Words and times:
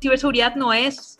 ciberseguridad 0.00 0.56
no 0.56 0.72
es, 0.72 1.18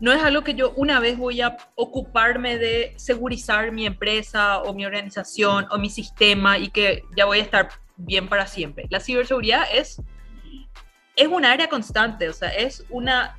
no 0.00 0.12
es 0.12 0.22
algo 0.22 0.42
que 0.42 0.54
yo 0.54 0.72
una 0.76 1.00
vez 1.00 1.18
voy 1.18 1.40
a 1.40 1.56
ocuparme 1.74 2.58
de 2.58 2.94
segurizar 2.96 3.72
mi 3.72 3.86
empresa 3.86 4.62
o 4.62 4.72
mi 4.74 4.84
organización 4.86 5.66
o 5.70 5.78
mi 5.78 5.90
sistema 5.90 6.58
y 6.58 6.68
que 6.68 7.04
ya 7.16 7.24
voy 7.24 7.38
a 7.38 7.42
estar 7.42 7.68
bien 7.96 8.28
para 8.28 8.46
siempre. 8.46 8.86
La 8.90 9.00
ciberseguridad 9.00 9.64
es, 9.72 10.00
es 11.16 11.28
un 11.28 11.44
área 11.44 11.68
constante, 11.68 12.28
o 12.28 12.32
sea, 12.32 12.48
es 12.48 12.84
una, 12.88 13.38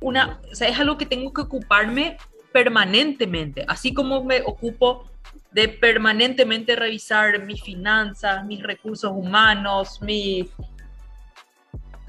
una, 0.00 0.40
es 0.50 0.78
algo 0.78 0.98
que 0.98 1.06
tengo 1.06 1.32
que 1.32 1.42
ocuparme 1.42 2.18
permanentemente, 2.52 3.64
así 3.66 3.94
como 3.94 4.22
me 4.24 4.42
ocupo 4.42 5.10
de 5.52 5.68
permanentemente 5.68 6.76
revisar 6.76 7.44
mis 7.44 7.62
finanzas, 7.62 8.44
mis 8.44 8.62
recursos 8.62 9.12
humanos, 9.12 10.00
mi, 10.02 10.48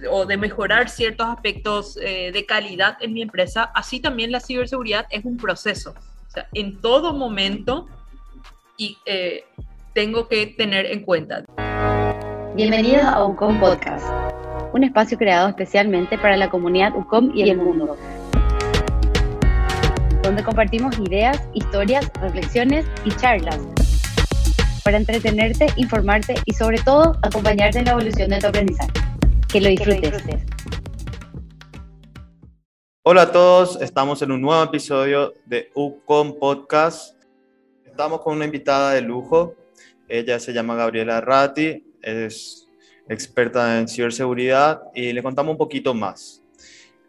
o 0.10 0.25
de 0.25 0.38
mejorar 0.38 0.89
ciertos 0.89 1.28
aspectos 1.28 1.98
eh, 2.02 2.32
de 2.32 2.46
calidad 2.46 2.98
en 3.02 3.13
mi 3.13 3.22
empresa, 3.22 3.72
así 3.76 3.99
también 3.99 4.31
la 4.31 4.40
ciberseguridad 4.40 5.05
es 5.09 5.23
un 5.26 5.38
proceso. 5.38 5.94
O 6.27 6.31
sea, 6.31 6.48
en 6.54 6.81
todo 6.81 7.13
momento 7.13 7.88
y 8.77 8.98
eh, 9.05 9.45
tengo 9.94 10.27
que 10.27 10.48
tener 10.48 10.88
en 10.88 11.04
cuenta. 11.04 11.44
Bienvenidos 12.55 13.04
a 13.04 13.23
UCOM 13.26 13.59
Podcast, 13.59 14.05
un 14.73 14.84
espacio 14.84 15.18
creado 15.18 15.49
especialmente 15.49 16.18
para 16.18 16.38
la 16.38 16.49
comunidad 16.49 16.96
UCOM 16.96 17.32
y 17.35 17.49
el 17.49 17.57
mundo, 17.57 17.98
donde 20.23 20.44
compartimos 20.44 20.98
ideas, 20.99 21.41
historias, 21.54 22.12
reflexiones 22.21 22.85
y 23.05 23.12
charlas 23.12 23.60
para 24.84 24.98
entretenerte, 24.98 25.68
informarte 25.77 26.35
y 26.46 26.54
sobre 26.54 26.77
todo 26.80 27.18
acompañarte 27.21 27.80
en 27.80 27.85
la 27.85 27.91
evolución 27.91 28.30
de 28.30 28.40
tu 28.40 28.48
aprendizaje. 28.48 29.12
Que 29.53 29.62
lo 29.62 29.70
disfrutes. 29.70 30.12
Hola 33.03 33.21
a 33.21 33.31
todos, 33.31 33.79
estamos 33.84 34.20
en 34.23 34.31
un 34.31 34.41
nuevo 34.41 34.63
episodio 34.63 35.35
de 35.45 35.70
UCOM 35.76 36.40
Podcast. 36.40 37.23
Estamos 37.85 38.21
con 38.21 38.35
una 38.35 38.45
invitada 38.45 38.93
de 38.93 39.01
lujo. 39.01 39.54
Ella 40.10 40.40
se 40.40 40.54
llama 40.54 40.73
Gabriela 40.73 41.21
Ratti, 41.21 41.85
es 42.01 42.68
experta 43.07 43.79
en 43.79 43.87
ciberseguridad 43.87 44.82
y 44.95 45.13
le 45.13 45.21
contamos 45.21 45.51
un 45.51 45.60
poquito 45.60 45.93
más. 45.93 46.43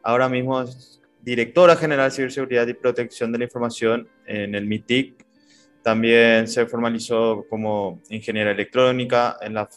Ahora 0.02 0.28
mismo 0.28 0.60
es 0.60 1.00
directora 1.22 1.76
general 1.76 2.10
de 2.10 2.16
ciberseguridad 2.16 2.66
y 2.66 2.74
protección 2.74 3.32
de 3.32 3.38
la 3.38 3.44
información 3.44 4.06
en 4.26 4.54
el 4.54 4.66
MITIC 4.66 5.23
también 5.84 6.48
se 6.48 6.64
formalizó 6.64 7.44
como 7.50 8.00
ingeniera 8.08 8.52
electrónica 8.52 9.36
en 9.42 9.52
la 9.52 9.68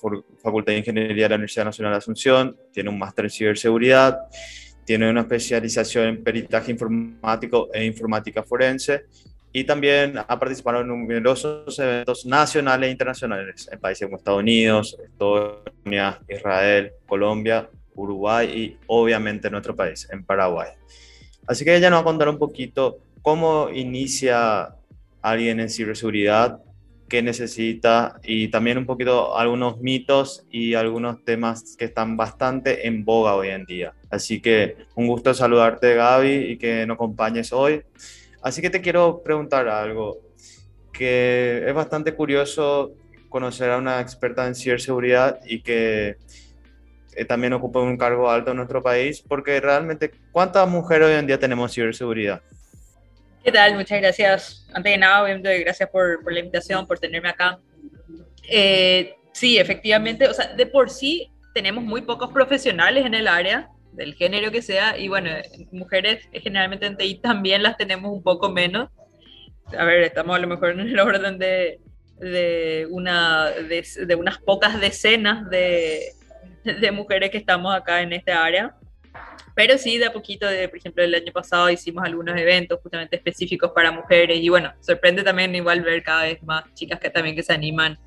Facultad 0.42 0.72
de 0.72 0.80
Ingeniería 0.80 1.26
de 1.26 1.30
la 1.30 1.36
Universidad 1.36 1.66
Nacional 1.66 1.92
de 1.92 1.98
Asunción, 1.98 2.58
tiene 2.72 2.90
un 2.90 2.98
máster 2.98 3.26
en 3.26 3.32
ciberseguridad, 3.32 4.18
tiene 4.86 5.10
una 5.10 5.22
especialización 5.22 6.08
en 6.08 6.24
peritaje 6.24 6.72
informático 6.72 7.68
e 7.74 7.84
informática 7.84 8.42
forense. 8.42 9.04
Y 9.52 9.66
también 9.66 10.18
ha 10.18 10.40
participado 10.40 10.80
en 10.80 10.88
numerosos 10.88 11.78
eventos 11.78 12.26
nacionales 12.26 12.88
e 12.88 12.92
internacionales 12.92 13.70
en 13.70 13.78
países 13.78 14.08
como 14.08 14.18
Estados 14.18 14.40
Unidos, 14.40 14.98
Estonia, 15.04 16.22
Israel, 16.30 16.94
Colombia, 17.06 17.70
Uruguay 17.96 18.48
y 18.48 18.78
obviamente 18.88 19.48
en 19.48 19.52
nuestro 19.52 19.76
país, 19.76 20.08
en 20.10 20.24
Paraguay. 20.24 20.70
Así 21.48 21.66
que 21.66 21.76
ella 21.76 21.90
nos 21.90 21.98
va 21.98 22.02
a 22.02 22.06
contar 22.06 22.30
un 22.30 22.38
poquito 22.38 23.00
cómo 23.22 23.70
inicia 23.74 24.77
alguien 25.30 25.60
en 25.60 25.70
ciberseguridad, 25.70 26.60
qué 27.10 27.22
necesita 27.22 28.20
y 28.24 28.50
también 28.50 28.78
un 28.78 28.86
poquito 28.86 29.38
algunos 29.38 29.80
mitos 29.80 30.46
y 30.52 30.74
algunos 30.74 31.24
temas 31.24 31.76
que 31.78 31.86
están 31.86 32.18
bastante 32.18 32.88
en 32.88 33.06
boga 33.06 33.36
hoy 33.36 33.50
en 33.50 33.66
día. 33.66 33.94
Así 34.10 34.42
que 34.42 34.78
un 34.96 35.08
gusto 35.08 35.34
saludarte 35.34 35.96
Gaby 35.96 36.52
y 36.52 36.58
que 36.58 36.86
nos 36.86 36.96
acompañes 36.96 37.54
hoy. 37.54 37.84
Así 38.42 38.62
que 38.62 38.70
te 38.70 38.82
quiero 38.82 39.22
preguntar 39.24 39.68
algo 39.68 40.20
que 40.92 41.64
es 41.68 41.74
bastante 41.74 42.14
curioso 42.14 42.94
conocer 43.30 43.72
a 43.72 43.78
una 43.78 44.02
experta 44.02 44.48
en 44.48 44.56
ciberseguridad 44.56 45.40
y 45.46 45.62
que 45.62 46.18
eh, 47.14 47.26
también 47.26 47.54
ocupa 47.54 47.80
un 47.80 47.98
cargo 47.98 48.30
alto 48.30 48.52
en 48.52 48.58
nuestro 48.58 48.82
país, 48.82 49.24
porque 49.28 49.60
realmente, 49.60 50.12
¿cuántas 50.32 50.68
mujeres 50.70 51.08
hoy 51.08 51.16
en 51.16 51.28
día 51.28 51.40
tenemos 51.40 51.74
ciberseguridad? 51.74 52.42
¿Qué 53.48 53.54
tal? 53.54 53.76
Muchas 53.76 54.02
gracias. 54.02 54.68
Antes 54.74 54.92
de 54.92 54.98
nada, 54.98 55.26
gracias 55.60 55.90
por, 55.90 56.22
por 56.22 56.34
la 56.34 56.40
invitación, 56.40 56.86
por 56.86 57.00
tenerme 57.00 57.30
acá. 57.30 57.58
Eh, 58.44 59.16
sí, 59.32 59.58
efectivamente, 59.58 60.28
o 60.28 60.34
sea, 60.34 60.54
de 60.54 60.66
por 60.66 60.90
sí 60.90 61.32
tenemos 61.54 61.82
muy 61.82 62.02
pocos 62.02 62.30
profesionales 62.34 63.06
en 63.06 63.14
el 63.14 63.26
área, 63.26 63.70
del 63.94 64.16
género 64.16 64.52
que 64.52 64.62
sea, 64.62 64.98
y 64.98 65.08
bueno, 65.08 65.30
mujeres 65.72 66.28
generalmente 66.34 66.88
en 66.88 66.98
TI 66.98 67.22
también 67.22 67.64
las 67.64 67.78
tenemos 67.78 68.12
un 68.12 68.22
poco 68.22 68.50
menos. 68.50 68.90
A 69.78 69.86
ver, 69.86 70.02
estamos 70.02 70.36
a 70.36 70.40
lo 70.40 70.48
mejor 70.48 70.72
en 70.72 70.82
el 70.82 71.00
orden 71.00 71.40
de, 71.40 71.80
de, 72.20 72.86
una, 72.92 73.52
de, 73.52 73.88
de 74.08 74.16
unas 74.16 74.40
pocas 74.40 74.78
decenas 74.82 75.50
de, 75.50 76.02
de 76.66 76.92
mujeres 76.92 77.32
que 77.32 77.38
estamos 77.38 77.74
acá 77.74 78.02
en 78.02 78.12
esta 78.12 78.44
área. 78.44 78.76
Pero 79.58 79.76
sí, 79.80 79.98
de 79.98 80.06
a 80.06 80.14
poquito, 80.14 80.46
de, 80.46 80.70
por 80.70 80.78
ejemplo, 80.78 81.04
el 81.04 81.16
año 81.16 81.34
pasado 81.34 81.68
hicimos 81.72 82.04
algunos 82.04 82.40
eventos 82.40 82.80
justamente 82.80 83.16
específicos 83.16 83.72
para 83.72 83.92
mujeres 83.92 84.38
y 84.40 84.50
bueno, 84.50 84.72
sorprende 84.82 85.24
también 85.24 85.56
igual 85.56 85.82
ver 85.82 86.04
cada 86.04 86.26
vez 86.26 86.44
más 86.44 86.72
chicas 86.76 87.00
que 87.00 87.10
también 87.10 87.36
que 87.36 87.42
se 87.42 87.54
animan 87.54 87.98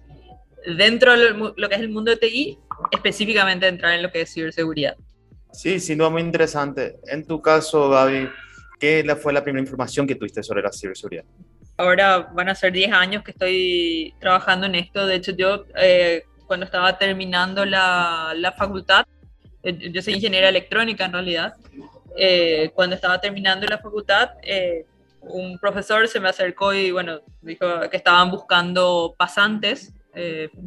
dentro 0.65 1.19
de 1.19 1.31
lo, 1.33 1.69
que 1.69 1.75
es 1.75 1.81
el 1.81 1.89
mundo 1.89 2.13
de 2.13 2.19
TI, 2.19 2.57
específicamente 2.93 3.67
entrar 3.67 3.95
en 3.95 4.05
lo 4.05 4.13
que 4.13 4.21
es 4.21 4.33
ciberseguridad. 4.33 4.95
Sí, 5.53 5.81
sin 5.81 5.99
duda 5.99 6.11
muy 6.11 6.23
interesante. 6.23 7.01
En 7.09 7.27
tu 7.27 7.43
caso, 7.43 7.91
Gaby, 7.91 8.29
¿qué 8.79 9.17
fue 9.21 9.33
la 9.33 9.43
primera 9.43 9.61
información 9.61 10.07
que 10.07 10.15
tuviste 10.15 10.45
sobre 10.45 10.63
la 10.63 10.71
ciberseguridad? 10.71 11.25
Ahora 11.77 12.31
van 12.33 12.49
a 12.49 12.55
ser 12.55 12.73
10 12.73 12.93
años 12.93 13.25
que 13.25 13.33
estoy 13.33 14.15
trabajando 14.21 14.67
en 14.67 14.77
esto. 14.77 15.05
De 15.05 15.17
hecho, 15.17 15.33
yo 15.33 15.65
eh, 15.75 16.23
cuando 16.47 16.65
estaba 16.65 16.97
terminando 16.97 17.65
la, 17.65 18.35
la 18.37 18.53
facultad, 18.53 19.05
yo 19.63 20.03
soy 20.03 20.15
ingeniera 20.15 20.49
electrónica 20.49 21.05
en 21.05 21.13
realidad, 21.13 21.55
eh, 22.17 22.71
cuando 22.75 22.97
estaba 22.97 23.21
terminando 23.21 23.67
la 23.67 23.79
facultad, 23.79 24.31
eh, 24.43 24.87
un 25.23 25.59
profesor 25.59 26.09
se 26.09 26.19
me 26.19 26.29
acercó 26.29 26.73
y 26.73 26.91
bueno, 26.91 27.21
dijo 27.43 27.67
que 27.91 27.97
estaban 27.97 28.31
buscando 28.31 29.15
pasantes 29.19 29.95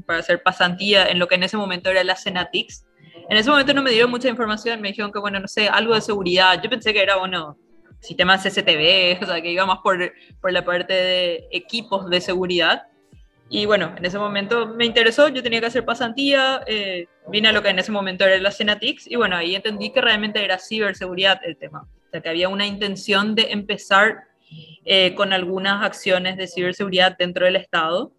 para 0.05 0.19
hacer 0.19 0.41
pasantía 0.41 1.07
en 1.07 1.19
lo 1.19 1.27
que 1.27 1.35
en 1.35 1.43
ese 1.43 1.57
momento 1.57 1.89
era 1.89 2.03
la 2.03 2.15
Senatix. 2.15 2.85
En 3.29 3.37
ese 3.37 3.49
momento 3.49 3.73
no 3.73 3.81
me 3.81 3.91
dieron 3.91 4.11
mucha 4.11 4.29
información, 4.29 4.81
me 4.81 4.89
dijeron 4.89 5.11
que, 5.11 5.19
bueno, 5.19 5.39
no 5.39 5.47
sé, 5.47 5.67
algo 5.67 5.95
de 5.95 6.01
seguridad. 6.01 6.61
Yo 6.61 6.69
pensé 6.69 6.93
que 6.93 7.01
era, 7.01 7.17
bueno, 7.17 7.57
sistemas 7.99 8.43
CCTV, 8.43 9.23
o 9.23 9.25
sea, 9.25 9.41
que 9.41 9.51
iba 9.51 9.65
más 9.65 9.79
por, 9.79 10.13
por 10.41 10.51
la 10.51 10.63
parte 10.63 10.93
de 10.93 11.47
equipos 11.51 12.09
de 12.09 12.21
seguridad. 12.21 12.83
Y 13.55 13.67
bueno, 13.67 13.93
en 13.95 14.03
ese 14.03 14.17
momento 14.17 14.65
me 14.65 14.83
interesó, 14.83 15.27
yo 15.29 15.43
tenía 15.43 15.59
que 15.59 15.67
hacer 15.67 15.85
pasantía, 15.85 16.63
eh, 16.65 17.05
vine 17.27 17.49
a 17.49 17.51
lo 17.51 17.61
que 17.61 17.69
en 17.69 17.77
ese 17.77 17.91
momento 17.91 18.25
era 18.25 18.35
la 18.39 18.49
Senatix 18.49 19.05
y 19.05 19.15
bueno, 19.15 19.35
ahí 19.35 19.53
entendí 19.53 19.91
que 19.91 20.01
realmente 20.01 20.43
era 20.43 20.57
ciberseguridad 20.57 21.39
el 21.45 21.55
tema. 21.55 21.83
O 21.83 22.09
sea, 22.09 22.19
que 22.19 22.29
había 22.29 22.49
una 22.49 22.65
intención 22.65 23.35
de 23.35 23.51
empezar 23.51 24.23
eh, 24.85 25.13
con 25.13 25.33
algunas 25.33 25.83
acciones 25.83 26.35
de 26.35 26.47
ciberseguridad 26.47 27.15
dentro 27.15 27.45
del 27.45 27.57
Estado. 27.57 28.11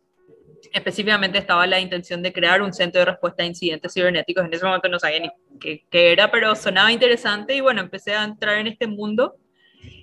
Específicamente 0.73 1.39
estaba 1.39 1.67
la 1.67 1.81
intención 1.81 2.23
de 2.23 2.33
crear 2.33 2.63
un 2.63 2.73
centro 2.73 3.01
de 3.01 3.07
respuesta 3.07 3.43
a 3.43 3.47
incidentes 3.47 3.93
cibernéticos. 3.93 4.45
En 4.45 4.55
ese 4.55 4.65
momento 4.65 4.89
no 4.89 5.01
sabía 5.01 5.19
ni 5.19 5.31
qué, 5.59 5.85
qué 5.91 6.13
era, 6.13 6.31
pero 6.31 6.55
sonaba 6.55 6.93
interesante 6.93 7.57
y 7.57 7.61
bueno, 7.61 7.81
empecé 7.81 8.15
a 8.15 8.23
entrar 8.23 8.59
en 8.59 8.69
este 8.69 8.87
mundo. 8.87 9.35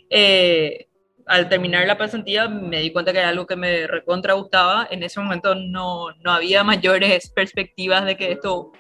Eh, 0.10 0.88
al 1.32 1.48
terminar 1.48 1.88
la 1.88 1.98
pasantía 1.98 2.50
me 2.50 2.82
di 2.82 2.92
cuenta 2.92 3.14
que 3.14 3.20
era 3.20 3.30
algo 3.30 3.48
que 3.48 3.56
me 3.56 3.88
recontra 3.88 4.34
gustaba. 4.34 4.86
En 4.92 5.02
ese 5.02 5.22
momento 5.22 5.56
no, 5.56 6.08
no 6.20 6.32
había 6.32 6.64
mayores 6.64 7.30
perspectivas 7.36 8.06
de 8.06 8.18
que 8.18 8.34
esto 8.34 8.74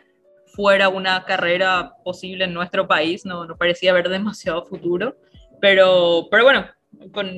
fuera 0.54 0.90
una 0.90 1.24
carrera 1.24 1.94
posible 2.04 2.44
en 2.44 2.54
nuestro 2.54 2.86
país, 2.86 3.26
no, 3.26 3.46
no 3.46 3.56
parecía 3.56 3.92
haber 3.92 4.10
demasiado 4.10 4.66
futuro. 4.66 5.16
Pero, 5.62 6.28
pero 6.30 6.44
bueno, 6.44 6.66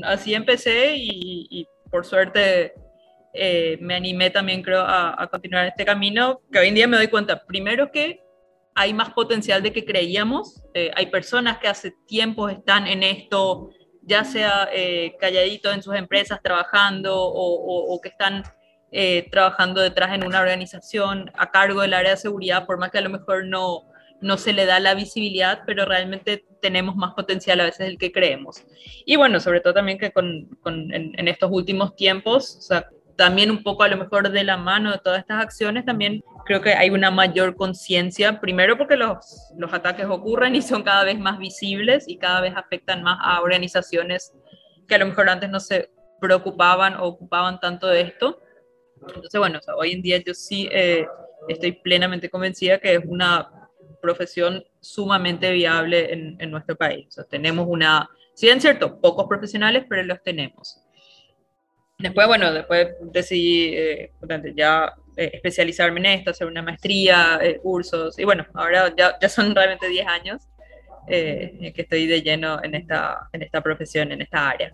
así 0.03 0.33
empecé 0.33 0.95
y, 0.95 1.47
y 1.49 1.67
por 1.91 2.05
suerte 2.05 2.73
eh, 3.33 3.77
me 3.81 3.93
animé 3.93 4.31
también, 4.31 4.63
creo, 4.63 4.81
a, 4.81 5.21
a, 5.21 5.27
continuar 5.27 5.67
este 5.67 5.85
camino, 5.85 6.41
que 6.51 6.57
hoy 6.57 6.69
en 6.69 6.75
día 6.75 6.87
me 6.87 6.97
doy 6.97 7.07
cuenta, 7.07 7.45
primero 7.45 7.91
que 7.91 8.23
hay 8.73 8.93
más 8.93 9.11
potencial 9.11 9.61
de 9.61 9.71
que 9.71 9.85
creíamos, 9.85 10.63
eh, 10.73 10.89
hay 10.95 11.07
personas 11.07 11.59
que 11.59 11.67
hace 11.67 11.93
tiempo 12.07 12.49
están 12.49 12.87
en 12.87 13.03
esto, 13.03 13.69
ya 14.05 14.23
sea 14.23 14.69
eh, 14.73 15.15
calladitos 15.19 15.73
en 15.73 15.83
sus 15.83 15.95
empresas 15.95 16.41
trabajando 16.41 17.15
o, 17.15 17.99
que 18.01 18.09
están 18.09 18.43
eh, 18.91 19.27
trabajando 19.31 19.81
detrás 19.81 20.13
en 20.13 20.25
una 20.25 20.41
organización 20.41 21.31
a 21.35 21.51
cargo 21.51 21.81
del 21.81 21.93
área 21.93 22.11
de 22.11 22.17
seguridad, 22.17 22.65
por 22.65 22.77
más 22.77 22.91
que 22.91 22.99
a 22.99 23.01
lo 23.01 23.09
mejor 23.09 23.45
no, 23.45 23.85
no 24.23 24.37
se 24.37 24.53
le 24.53 24.65
da 24.65 24.79
la 24.79 24.95
visibilidad, 24.95 25.61
pero 25.65 25.85
realmente 25.85 26.45
tenemos 26.61 26.95
más 26.95 27.13
potencial 27.13 27.59
a 27.59 27.65
veces 27.65 27.87
del 27.87 27.97
que 27.97 28.11
creemos. 28.11 28.63
Y 29.05 29.17
bueno, 29.17 29.39
sobre 29.39 29.59
todo 29.59 29.73
también 29.73 29.97
que 29.97 30.11
con, 30.11 30.47
en, 30.65 31.27
estos 31.27 31.51
últimos 31.51 31.95
tiempos, 31.95 32.57
o 32.57 32.61
sea, 32.61 32.89
también 33.15 33.51
un 33.51 33.63
poco 33.63 33.83
a 33.83 33.87
lo 33.87 33.97
mejor 33.97 34.29
de 34.29 34.43
la 34.43 34.57
mano 34.57 34.91
de 34.91 34.97
todas 34.97 35.19
estas 35.19 35.41
acciones, 35.41 35.85
también 35.85 36.23
creo 36.45 36.61
que 36.61 36.73
hay 36.73 36.89
una 36.89 37.11
mayor 37.11 37.55
conciencia, 37.55 38.39
primero 38.39 38.77
porque 38.77 38.95
los, 38.95 39.53
los 39.57 39.73
ataques 39.73 40.05
ocurren 40.05 40.55
y 40.55 40.61
son 40.61 40.83
cada 40.83 41.03
vez 41.03 41.19
más 41.19 41.37
visibles 41.37 42.05
y 42.07 42.17
cada 42.17 42.41
vez 42.41 42.53
afectan 42.55 43.03
más 43.03 43.19
a 43.21 43.41
organizaciones 43.41 44.33
que 44.87 44.95
a 44.95 44.97
lo 44.97 45.07
mejor 45.07 45.29
antes 45.29 45.49
no 45.49 45.59
se 45.59 45.91
preocupaban 46.19 46.95
o 46.95 47.05
ocupaban 47.05 47.59
tanto 47.59 47.87
de 47.87 48.01
esto. 48.01 48.39
Entonces, 49.07 49.39
bueno, 49.39 49.59
hoy 49.77 49.91
en 49.91 50.01
día 50.01 50.17
yo 50.25 50.33
sí 50.33 50.69
eh, 50.71 51.05
estoy 51.47 51.73
plenamente 51.73 52.29
convencida 52.29 52.79
que 52.79 52.95
es 52.95 53.01
una 53.05 53.49
profesión 54.01 54.63
sumamente 54.79 55.51
viable 55.51 56.11
en, 56.11 56.35
en 56.39 56.51
nuestro 56.51 56.75
país. 56.75 57.15
tenemos 57.29 57.65
una, 57.69 58.09
sí, 58.33 58.49
es 58.49 58.61
cierto, 58.61 58.99
pocos 58.99 59.27
profesionales, 59.27 59.85
pero 59.87 60.03
los 60.03 60.21
tenemos. 60.23 60.82
Después, 61.99 62.27
bueno, 62.27 62.51
después 62.51 62.95
decidí 63.01 63.75
eh, 63.75 64.11
ya 64.55 64.93
eh, 65.15 65.31
especializarme 65.33 65.99
en 65.99 66.05
esto, 66.07 66.31
hacer 66.31 66.47
una 66.47 66.61
maestría, 66.61 67.39
eh, 67.41 67.59
cursos, 67.59 68.17
y 68.17 68.23
bueno, 68.23 68.45
ahora 68.53 68.93
ya, 68.97 69.17
ya 69.21 69.29
son 69.29 69.55
realmente 69.55 69.87
10 69.87 70.07
años 70.07 70.47
que 71.05 71.73
estoy 71.75 72.07
de 72.07 72.21
lleno 72.21 72.63
en 72.63 72.75
esta, 72.75 73.27
en 73.33 73.41
esta 73.41 73.59
profesión, 73.59 74.13
en 74.13 74.21
esta 74.21 74.51
área. 74.51 74.73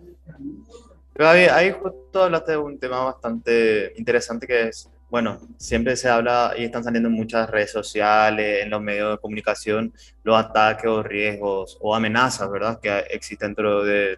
Gaby, 1.16 1.40
ahí 1.40 1.72
justo 1.72 2.22
hablaste 2.22 2.52
de 2.52 2.58
un 2.58 2.78
tema 2.78 3.02
bastante 3.02 3.92
interesante 3.96 4.46
que 4.46 4.68
es, 4.68 4.88
bueno, 5.10 5.40
siempre 5.56 5.96
se 5.96 6.08
habla 6.08 6.54
y 6.56 6.64
están 6.64 6.84
saliendo 6.84 7.08
en 7.08 7.16
muchas 7.16 7.50
redes 7.50 7.72
sociales, 7.72 8.62
en 8.62 8.70
los 8.70 8.80
medios 8.80 9.10
de 9.10 9.18
comunicación, 9.18 9.92
los 10.22 10.38
ataques 10.38 10.86
o 10.88 11.02
riesgos 11.02 11.76
o 11.80 11.96
amenazas, 11.96 12.48
¿verdad? 12.48 12.78
Que 12.80 13.00
existen 13.10 13.48
dentro 13.48 13.82
de 13.82 14.16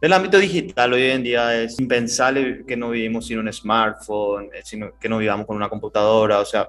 el 0.00 0.12
ámbito 0.12 0.38
digital 0.38 0.92
hoy 0.92 1.02
en 1.04 1.22
día 1.22 1.60
es 1.60 1.78
impensable 1.80 2.64
que 2.66 2.76
no 2.76 2.90
vivimos 2.90 3.26
sin 3.26 3.38
un 3.38 3.52
smartphone, 3.52 4.50
eh, 4.54 4.60
sino 4.62 4.96
que 4.98 5.08
no 5.08 5.18
vivamos 5.18 5.46
con 5.46 5.56
una 5.56 5.68
computadora, 5.68 6.38
o 6.38 6.44
sea, 6.44 6.68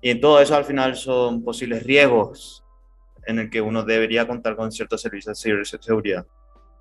y 0.00 0.10
en 0.10 0.20
todo 0.20 0.40
eso 0.40 0.54
al 0.56 0.64
final 0.64 0.96
son 0.96 1.44
posibles 1.44 1.82
riesgos 1.82 2.64
en 3.26 3.38
el 3.38 3.50
que 3.50 3.60
uno 3.60 3.82
debería 3.82 4.26
contar 4.26 4.56
con 4.56 4.72
ciertos 4.72 5.02
servicios 5.02 5.42
de 5.42 5.64
seguridad. 5.64 6.26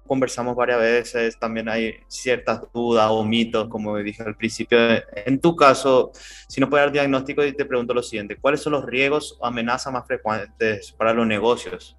Conversamos 0.08 0.56
varias 0.56 0.80
veces, 0.80 1.38
también 1.38 1.70
hay 1.70 1.96
ciertas 2.08 2.62
dudas 2.74 3.08
o 3.12 3.24
mitos, 3.24 3.68
como 3.68 3.96
dije 3.98 4.24
al 4.24 4.36
principio. 4.36 4.80
En 5.14 5.40
tu 5.40 5.56
caso, 5.56 6.12
si 6.48 6.60
no 6.60 6.68
puedes 6.68 6.86
dar 6.86 6.94
diagnóstico, 6.94 7.44
te 7.44 7.66
pregunto 7.66 7.94
lo 7.94 8.02
siguiente, 8.02 8.38
¿cuáles 8.38 8.62
son 8.62 8.74
los 8.74 8.86
riesgos 8.86 9.38
o 9.40 9.46
amenazas 9.46 9.94
más 9.94 10.08
frecuentes 10.08 10.92
para 10.94 11.14
los 11.14 11.28
negocios? 11.28 11.96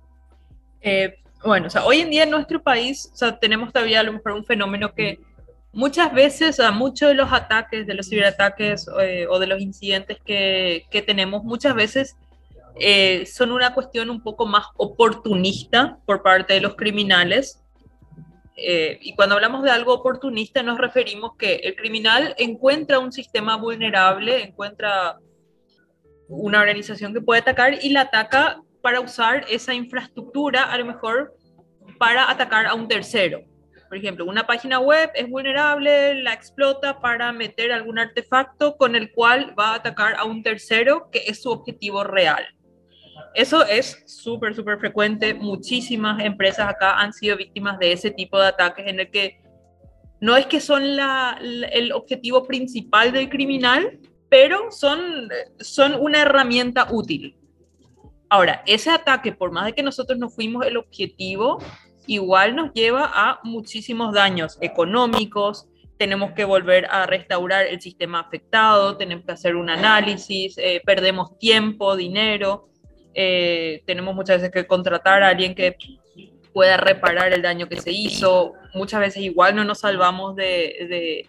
Eh, 0.81 1.20
bueno, 1.44 1.69
o 1.69 1.70
sea, 1.70 1.84
hoy 1.84 2.00
en 2.00 2.10
día 2.10 2.25
en 2.25 2.31
nuestro 2.31 2.62
país, 2.62 3.10
o 3.12 3.16
sea, 3.16 3.38
tenemos 3.38 3.72
todavía 3.72 4.00
a 4.00 4.02
lo 4.02 4.12
mejor 4.12 4.32
un 4.32 4.44
fenómeno 4.44 4.92
que 4.94 5.20
muchas 5.72 6.12
veces, 6.12 6.58
o 6.58 6.62
sea, 6.62 6.70
muchos 6.70 7.08
de 7.08 7.14
los 7.14 7.32
ataques, 7.32 7.87
de 7.87 7.94
los 7.94 8.08
ciberataques 8.08 8.87
eh, 9.00 9.26
o 9.28 9.38
de 9.38 9.46
los 9.46 9.60
incidentes 9.60 10.19
que, 10.25 10.87
que 10.90 11.02
tenemos, 11.02 11.44
muchas 11.44 11.75
veces 11.75 12.16
eh, 12.78 13.26
son 13.26 13.52
una 13.52 13.75
cuestión 13.75 14.10
un 14.10 14.22
poco 14.22 14.46
más 14.46 14.66
oportunista 14.76 15.98
por 16.06 16.22
parte 16.22 16.54
de 16.54 16.60
los 16.60 16.76
criminales. 16.76 17.62
Eh, 18.56 18.98
y 19.00 19.14
cuando 19.14 19.37
hablamos 19.37 19.62
de 19.62 19.70
algo 19.70 19.94
oportunista 19.94 20.62
nos 20.62 20.78
referimos 20.78 21.37
que 21.38 21.56
el 21.56 21.76
criminal 21.76 22.34
encuentra 22.37 22.98
un 22.98 23.10
sistema 23.10 23.56
vulnerable, 23.56 24.42
encuentra 24.42 25.19
una 26.28 26.60
organización 26.60 27.14
que 27.14 27.22
puede 27.22 27.40
atacar 27.40 27.82
y 27.82 27.88
la 27.90 28.02
ataca 28.02 28.60
para 28.82 29.00
usar 29.00 29.44
esa 29.48 29.74
infraestructura 29.74 30.64
a 30.64 30.78
lo 30.78 30.86
mejor 30.86 31.34
para 31.98 32.30
atacar 32.30 32.66
a 32.66 32.74
un 32.74 32.88
tercero. 32.88 33.42
Por 33.88 33.98
ejemplo, 33.98 34.24
una 34.24 34.46
página 34.46 34.78
web 34.78 35.10
es 35.14 35.28
vulnerable, 35.28 36.22
la 36.22 36.32
explota 36.32 37.00
para 37.00 37.32
meter 37.32 37.72
algún 37.72 37.98
artefacto 37.98 38.76
con 38.76 38.94
el 38.94 39.10
cual 39.10 39.52
va 39.58 39.72
a 39.72 39.74
atacar 39.74 40.14
a 40.14 40.24
un 40.24 40.44
tercero 40.44 41.10
que 41.10 41.24
es 41.26 41.42
su 41.42 41.50
objetivo 41.50 42.04
real. 42.04 42.46
Eso 43.34 43.64
es 43.64 44.02
súper, 44.06 44.54
súper 44.54 44.78
frecuente. 44.78 45.34
Muchísimas 45.34 46.22
empresas 46.22 46.68
acá 46.68 47.00
han 47.00 47.12
sido 47.12 47.36
víctimas 47.36 47.78
de 47.78 47.92
ese 47.92 48.12
tipo 48.12 48.38
de 48.38 48.46
ataques 48.46 48.86
en 48.86 49.00
el 49.00 49.10
que 49.10 49.42
no 50.20 50.36
es 50.36 50.46
que 50.46 50.60
son 50.60 50.82
el 50.84 51.92
objetivo 51.92 52.46
principal 52.46 53.10
del 53.10 53.28
criminal, 53.28 53.98
pero 54.28 54.70
son, 54.70 55.28
son 55.58 55.94
una 55.94 56.22
herramienta 56.22 56.86
útil. 56.90 57.39
Ahora, 58.30 58.62
ese 58.64 58.90
ataque, 58.90 59.32
por 59.32 59.50
más 59.50 59.66
de 59.66 59.72
que 59.72 59.82
nosotros 59.82 60.18
no 60.18 60.30
fuimos 60.30 60.64
el 60.64 60.76
objetivo, 60.76 61.58
igual 62.06 62.54
nos 62.54 62.72
lleva 62.72 63.10
a 63.12 63.40
muchísimos 63.42 64.14
daños 64.14 64.56
económicos, 64.60 65.68
tenemos 65.98 66.32
que 66.32 66.44
volver 66.44 66.86
a 66.86 67.06
restaurar 67.06 67.66
el 67.66 67.80
sistema 67.80 68.20
afectado, 68.20 68.96
tenemos 68.96 69.26
que 69.26 69.32
hacer 69.32 69.56
un 69.56 69.68
análisis, 69.68 70.56
eh, 70.58 70.80
perdemos 70.86 71.38
tiempo, 71.38 71.96
dinero, 71.96 72.68
eh, 73.14 73.82
tenemos 73.84 74.14
muchas 74.14 74.36
veces 74.36 74.52
que 74.52 74.66
contratar 74.66 75.24
a 75.24 75.28
alguien 75.28 75.54
que 75.54 75.76
pueda 76.52 76.76
reparar 76.76 77.32
el 77.32 77.42
daño 77.42 77.68
que 77.68 77.80
se 77.80 77.90
hizo, 77.90 78.54
muchas 78.74 79.00
veces 79.00 79.22
igual 79.22 79.56
no 79.56 79.64
nos 79.64 79.80
salvamos 79.80 80.36
de, 80.36 81.26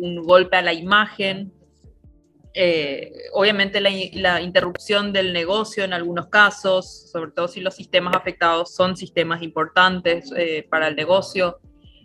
un 0.00 0.22
golpe 0.22 0.56
a 0.56 0.62
la 0.62 0.72
imagen, 0.72 1.52
eh, 2.52 3.12
obviamente 3.32 3.80
la, 3.80 4.40
interrupción 4.40 5.12
del 5.12 5.32
negocio 5.32 5.84
en 5.84 5.92
algunos 5.92 6.26
casos, 6.26 7.10
sobre 7.10 7.30
todo 7.30 7.48
si 7.48 7.60
los 7.60 7.74
sistemas 7.74 8.16
afectados 8.16 8.74
son 8.74 8.96
sistemas 8.96 9.42
importantes 9.42 10.32
eh, 10.36 10.66
para 10.68 10.88
el 10.88 10.96
negocio. 10.96 11.60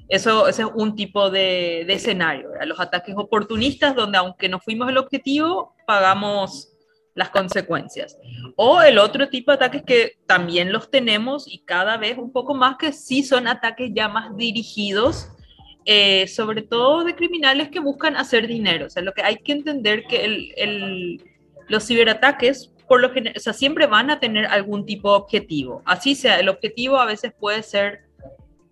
Eso, 0.08 0.48
ese 0.48 0.62
es 0.62 0.68
un 0.76 0.96
tipo 0.96 1.32
de, 1.32 1.82
escenario, 1.82 2.50
los 2.66 2.80
ataques 2.80 3.16
oportunistas 3.18 3.96
donde 3.96 4.20
aunque 4.20 4.48
no 4.48 4.60
fuimos 4.60 4.88
el 4.90 5.00
objetivo, 5.00 5.74
pagamos 5.88 6.72
las 7.16 7.30
consecuencias. 7.30 8.18
O 8.56 8.82
el 8.82 9.00
otro 9.00 9.30
tipo 9.30 9.50
de 9.52 9.56
ataques 9.56 9.84
que 9.84 10.18
también 10.28 10.72
los 10.72 10.92
tenemos 10.92 11.46
y 11.48 11.64
cada 11.64 11.98
vez 11.98 12.18
un 12.20 12.32
poco 12.32 12.54
más 12.54 12.78
que 12.78 12.92
sí 12.92 13.24
son 13.24 13.48
ataques 13.48 13.92
ya 13.96 14.10
más 14.10 14.36
dirigidos 14.36 15.30
eh, 15.86 16.28
sobre 16.28 16.64
todo 16.64 17.04
de 17.04 17.16
criminales 17.16 17.70
que 17.70 17.80
buscan 17.80 18.18
hacer 18.18 18.48
dinero. 18.48 18.88
O 18.88 18.90
sea, 18.90 19.04
lo 19.04 19.14
que 19.14 19.22
hay 19.22 19.38
que 19.38 19.52
entender 19.52 20.06
que 20.08 20.26
el, 20.26 21.24
los 21.68 21.86
ciberataques, 21.86 22.72
por 22.88 23.02
lo 23.02 23.12
general, 23.12 23.36
o 23.38 23.40
sea, 23.40 23.54
siempre 23.54 23.86
van 23.86 24.10
a 24.10 24.20
tener 24.20 24.48
algún 24.48 24.86
tipo 24.86 25.12
de 25.12 25.18
objetivo. 25.18 25.84
Así 25.86 26.16
sea, 26.16 26.40
el 26.40 26.50
objetivo 26.50 26.98
a 26.98 27.06
veces 27.06 27.34
puede 27.40 27.62
ser 27.64 28.06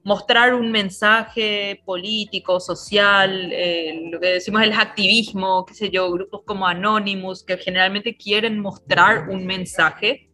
mostrar 0.04 0.54
un 0.54 0.72
mensaje 0.72 1.82
político, 1.86 2.60
social, 2.60 3.50
eh, 3.54 4.10
lo 4.12 4.20
que 4.20 4.34
decimos 4.34 4.62
el 4.64 4.74
activismo, 4.74 5.66
qué 5.66 5.74
sé 5.74 5.90
yo, 5.90 6.12
grupos 6.12 6.42
como 6.46 6.68
Anonymous, 6.68 7.44
que 7.44 7.58
generalmente 7.58 8.18
quieren 8.18 8.60
mostrar 8.60 9.30
un 9.30 9.46
mensaje 9.46 10.30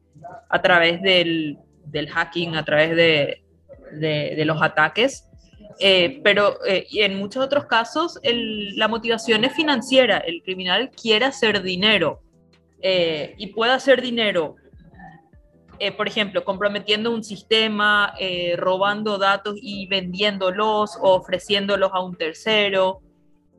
a 0.49 0.61
través 0.61 1.01
del, 1.01 1.57
del 1.85 2.09
hacking, 2.09 2.55
a 2.55 2.65
través 2.65 2.95
de, 2.95 3.44
de, 3.92 4.33
de 4.35 4.45
los 4.45 4.61
ataques. 4.61 5.29
Eh, 5.81 6.19
pero 6.26 6.64
eh, 6.66 6.88
en 6.92 7.18
muchos 7.18 7.42
otros 7.42 7.66
casos 7.66 8.19
la 8.24 8.88
motivación 8.90 9.45
es 9.45 9.54
financiera. 9.54 10.18
El 10.18 10.44
criminal 10.44 10.92
quiere 10.92 11.26
hacer 11.26 11.62
dinero 11.62 12.21
eh, 12.81 13.33
y 13.38 13.48
puede 13.48 13.71
hacer 13.71 14.02
dinero, 14.02 14.57
por 15.95 16.09
ejemplo, 16.09 16.44
comprometiendo 16.44 17.09
un 17.09 17.24
sistema, 17.24 18.14
robando 18.57 19.18
datos 19.18 19.56
y 19.62 19.88
vendiéndolos 19.88 20.98
o 21.02 21.16
ofreciéndolos 21.16 21.92
a 21.94 22.04
un 22.04 22.18
tercero. 22.18 23.00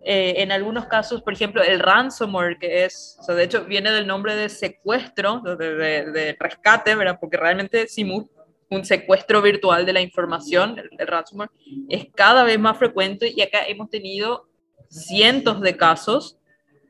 en 0.03 0.53
algunos 0.53 0.85
casos, 0.85 1.23
por 1.23 1.33
ejemplo, 1.33 1.62
el 1.62 1.81
ransomware, 1.81 2.59
que 2.59 2.85
es, 2.85 3.17
o 3.21 3.23
sea, 3.23 3.35
de 3.35 3.45
hecho 3.45 3.65
viene 3.65 3.91
del 3.91 4.07
nombre 4.07 4.37
de 4.37 4.50
secuestro, 4.50 5.41
de, 5.41 6.37
rescate, 6.39 6.95
¿verdad? 6.95 7.17
Porque 7.19 7.39
realmente 7.39 7.89
Simu 7.89 8.29
un 8.71 8.85
secuestro 8.85 9.43
virtual 9.43 9.85
de 9.85 9.93
la 9.93 10.00
información, 10.00 10.79
el, 10.79 11.07
ransomware, 11.07 11.50
es 11.89 12.07
cada 12.15 12.45
vez 12.45 12.59
más 12.59 12.79
frecuente 12.79 13.33
y 13.35 13.43
acá 13.43 13.67
hemos 13.67 13.91
tenido 13.91 14.49
cientos 14.89 15.61
de 15.61 15.77
casos, 15.77 16.39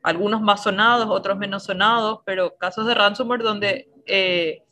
algunos 0.03 0.41
más 0.41 0.63
sonados, 0.63 1.07
otros 1.09 1.37
menos 1.37 1.63
sonados, 1.63 2.19
pero 2.25 2.55
casos 2.55 2.85
de 2.85 2.93
ransomware 2.93 3.41
donde 3.41 3.89
eh, 4.05 4.63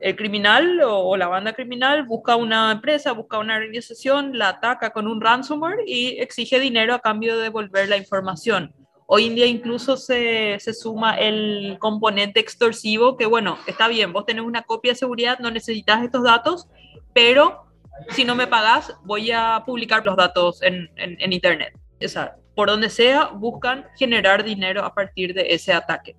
el 0.00 0.16
criminal 0.16 0.80
o, 0.84 1.16
la 1.16 1.28
banda 1.28 1.52
criminal 1.52 2.04
busca 2.04 2.36
una 2.36 2.72
empresa, 2.72 3.12
busca 3.12 3.38
una 3.38 3.56
organización, 3.56 4.36
la 4.38 4.50
ataca 4.50 4.90
con 4.90 5.06
un 5.06 5.20
ransomware 5.20 5.80
y 5.86 6.18
exige 6.20 6.60
dinero 6.60 6.94
a 6.94 7.00
cambio 7.00 7.36
de 7.36 7.44
devolver 7.44 7.88
la 7.88 7.96
información. 7.96 8.74
Hoy 9.14 9.26
en 9.26 9.34
día 9.34 9.44
incluso 9.44 9.98
se, 9.98 10.56
se, 10.58 10.72
suma 10.72 11.16
el 11.16 11.76
componente 11.78 12.40
extorsivo, 12.40 13.18
que 13.18 13.26
bueno, 13.26 13.58
está 13.66 13.86
bien, 13.86 14.10
vos 14.10 14.24
tenés 14.24 14.42
una 14.42 14.62
copia 14.62 14.92
de 14.92 14.98
seguridad, 14.98 15.38
no 15.38 15.50
necesitas 15.50 16.02
estos 16.02 16.22
datos, 16.22 16.66
pero 17.12 17.66
si 18.08 18.24
no 18.24 18.34
me 18.34 18.46
pagas, 18.46 18.96
voy 19.04 19.30
a 19.30 19.64
publicar 19.66 20.02
los 20.06 20.16
datos 20.16 20.62
en, 20.62 20.88
en, 20.96 21.30
Internet. 21.30 21.74
O 22.02 22.08
sea, 22.08 22.36
por 22.54 22.68
donde 22.68 22.88
sea, 22.88 23.26
buscan 23.26 23.84
generar 23.98 24.44
dinero 24.44 24.82
a 24.82 24.94
partir 24.94 25.34
de 25.34 25.52
ese 25.52 25.74
ataque. 25.74 26.16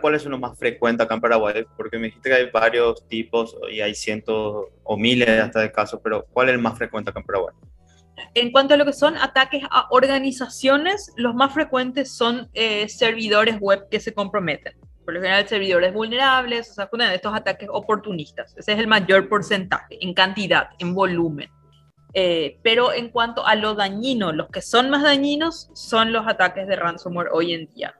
¿Cuál 0.00 0.16
es 0.16 0.26
uno 0.26 0.36
más 0.36 0.58
frecuente 0.58 1.04
acá 1.04 1.14
en 1.14 1.20
Paraguay? 1.20 1.64
Porque 1.76 1.96
me 1.96 2.06
dijiste 2.06 2.28
que 2.28 2.34
hay 2.34 2.50
varios 2.50 3.06
tipos 3.06 3.56
y 3.70 3.82
hay 3.82 3.94
cientos 3.94 4.66
o 4.82 4.96
miles 4.96 5.28
hasta 5.28 5.60
de 5.60 5.70
casos, 5.70 6.00
pero 6.02 6.26
¿cuál 6.32 6.48
es 6.48 6.56
el 6.56 6.60
más 6.60 6.76
frecuente 6.76 7.10
acá 7.10 7.20
en 7.20 7.26
Paraguay? 7.26 7.54
En 8.34 8.52
cuanto 8.52 8.74
a 8.74 8.76
lo 8.76 8.84
que 8.84 8.92
son 8.92 9.16
ataques 9.16 9.62
a 9.70 9.88
organizaciones, 9.90 11.12
los 11.16 11.34
más 11.34 11.52
frecuentes 11.52 12.16
son 12.16 12.48
eh, 12.54 12.88
servidores 12.88 13.58
web 13.60 13.88
que 13.90 14.00
se 14.00 14.14
comprometen. 14.14 14.74
Por 15.04 15.14
lo 15.14 15.20
general, 15.20 15.48
servidores 15.48 15.92
vulnerables, 15.92 16.70
o 16.70 16.74
sea, 16.74 16.88
de 16.92 17.14
estos 17.14 17.34
ataques 17.34 17.68
oportunistas. 17.72 18.54
Ese 18.56 18.72
es 18.72 18.78
el 18.78 18.86
mayor 18.86 19.28
porcentaje, 19.28 19.98
en 20.00 20.14
cantidad, 20.14 20.70
en 20.78 20.94
volumen. 20.94 21.50
Eh, 22.12 22.58
pero 22.62 22.92
en 22.92 23.10
cuanto 23.10 23.46
a 23.46 23.54
lo 23.54 23.74
dañino, 23.74 24.32
los 24.32 24.48
que 24.48 24.62
son 24.62 24.90
más 24.90 25.02
dañinos 25.02 25.70
son 25.74 26.12
los 26.12 26.26
ataques 26.26 26.66
de 26.66 26.76
ransomware 26.76 27.28
hoy 27.32 27.54
en 27.54 27.66
día. 27.66 27.94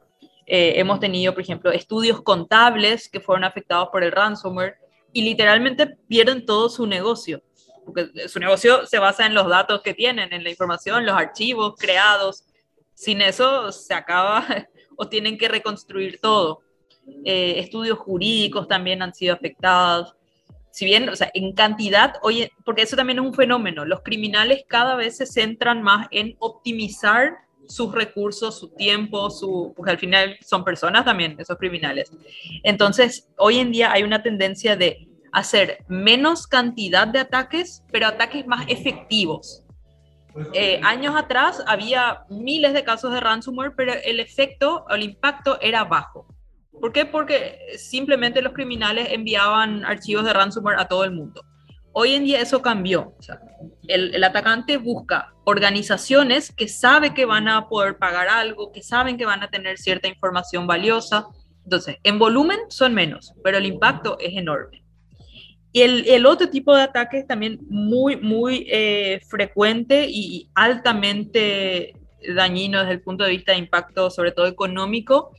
Eh, 0.47 0.81
hemos 0.81 0.99
tenido, 0.99 1.33
por 1.33 1.43
ejemplo, 1.43 1.71
estudios 1.71 2.23
contables 2.23 3.09
que 3.09 3.21
fueron 3.21 3.45
afectados 3.45 3.89
por 3.93 4.03
el 4.03 4.11
ransomware 4.11 4.75
y 5.13 5.23
literalmente 5.23 5.87
pierden 6.09 6.45
todo 6.45 6.69
su 6.69 6.87
negocio, 6.87 7.43
porque 7.93 8.29
su 8.29 8.39
negocio 8.39 8.87
se 8.87 8.99
basa 8.99 9.27
en 9.27 9.35
los 9.35 9.49
datos 9.49 9.83
que 9.83 9.95
tienen, 9.95 10.33
en 10.33 10.45
la 10.45 10.51
información, 10.51 11.07
los 11.07 11.17
archivos 11.17 11.75
creados. 11.79 12.45
Sin 12.95 13.23
eso 13.23 13.73
se 13.73 13.95
acaba 13.95 14.47
o 14.97 15.09
tienen 15.09 15.39
que 15.39 15.49
reconstruir 15.49 16.21
todo. 16.21 16.61
Eh, 17.25 17.55
estudios 17.59 17.99
jurídicos 17.99 18.69
también 18.69 19.03
han 19.03 19.15
sido 19.15 19.35
afectados 19.35 20.15
si 20.71 20.85
bien, 20.85 21.09
o 21.09 21.17
sea, 21.17 21.31
en 21.35 21.53
cantidad, 21.53 22.15
oye, 22.23 22.53
porque 22.65 22.83
eso 22.83 22.97
también 22.97 23.19
es 23.19 23.25
un 23.25 23.35
fenómeno, 23.35 23.85
los 23.85 24.03
criminales 24.03 24.63
cada 24.69 24.95
vez 24.95 25.17
se 25.17 25.27
centran 25.27 25.83
más 25.83 26.07
en 26.11 26.37
optimizar 26.39 27.39
sus 27.67 27.93
recursos, 27.93 28.59
su 28.59 28.69
tiempo, 28.71 29.31
su, 29.31 29.73
porque 29.77 29.93
al 29.93 29.99
final 29.99 30.37
son 30.45 30.65
personas 30.65 31.05
también, 31.05 31.37
esos 31.39 31.57
criminales. 31.57 32.13
Entonces, 32.63 33.29
hoy 33.37 33.59
en 33.59 33.71
día 33.71 33.93
hay 33.93 34.03
una 34.03 34.23
tendencia 34.23 34.77
de 34.77 35.09
hacer 35.33 35.85
menos 35.89 36.47
cantidad 36.47 37.07
de 37.07 37.21
ataques, 37.21 37.85
pero 37.93 38.07
ataques 38.07 38.47
más 38.47 38.67
efectivos. 38.69 39.65
Eh, 40.53 40.81
años 40.85 41.17
atrás 41.17 41.63
había 41.67 42.25
miles 42.29 42.73
de 42.73 42.85
casos 42.85 43.13
de 43.13 43.21
ransomware, 43.21 43.75
pero 43.77 43.93
el 44.05 44.21
efecto 44.21 44.87
el 44.89 45.03
impacto 45.03 45.61
era 45.61 45.85
bajo. 45.85 46.27
¿Por 46.81 46.93
qué? 46.93 47.05
Porque 47.05 47.59
simplemente 47.77 48.41
los 48.41 48.53
criminales 48.53 49.09
enviaban 49.11 49.85
archivos 49.85 50.25
de 50.25 50.33
ransomware 50.33 50.79
a 50.79 50.89
todo 50.89 51.05
el 51.05 51.11
mundo. 51.11 51.45
Hoy 51.93 52.15
en 52.15 52.25
día 52.25 52.41
eso 52.41 52.63
cambió. 52.63 53.15
el, 53.89 54.23
atacante 54.23 54.77
busca 54.77 55.35
organizaciones 55.45 56.53
que 56.53 56.69
sabe 56.69 57.13
que 57.13 57.25
van 57.25 57.49
a 57.49 57.69
poder 57.69 57.99
pagar 57.99 58.29
algo, 58.29 58.71
que 58.71 58.83
saben 58.83 59.19
que 59.19 59.27
van 59.27 59.43
a 59.43 59.51
tener 59.51 59.77
cierta 59.77 60.07
información 60.07 60.67
valiosa. 60.69 61.27
Entonces, 61.65 61.97
en 62.05 62.19
volumen 62.19 62.61
son 62.69 62.95
menos, 62.95 63.35
pero 63.43 63.59
el 63.59 63.67
impacto 63.67 64.17
es 64.21 64.37
enorme. 64.37 64.85
Y 65.73 65.83
el, 65.83 66.27
otro 66.27 66.51
tipo 66.51 66.75
de 66.75 66.83
ataque 66.83 67.23
también 67.23 67.61
muy, 67.69 68.17
muy 68.17 68.67
eh, 68.69 69.21
frecuente 69.29 70.07
y 70.09 70.49
altamente 70.55 71.95
dañino 72.35 72.81
desde 72.81 72.95
el 72.95 73.03
punto 73.03 73.25
de 73.25 73.31
vista 73.31 73.53
de 73.53 73.59
impacto, 73.59 74.11
sobre 74.11 74.33
todo 74.33 74.47
económico, 74.47 75.31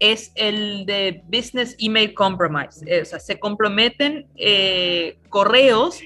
es 0.00 0.32
el 0.34 0.86
de 0.86 1.22
Business 1.26 1.76
Email 1.78 2.14
Compromise. 2.14 2.84
Eh, 2.86 3.02
o 3.02 3.04
sea, 3.04 3.20
se 3.20 3.38
comprometen 3.38 4.26
eh, 4.36 5.18
correos 5.28 6.00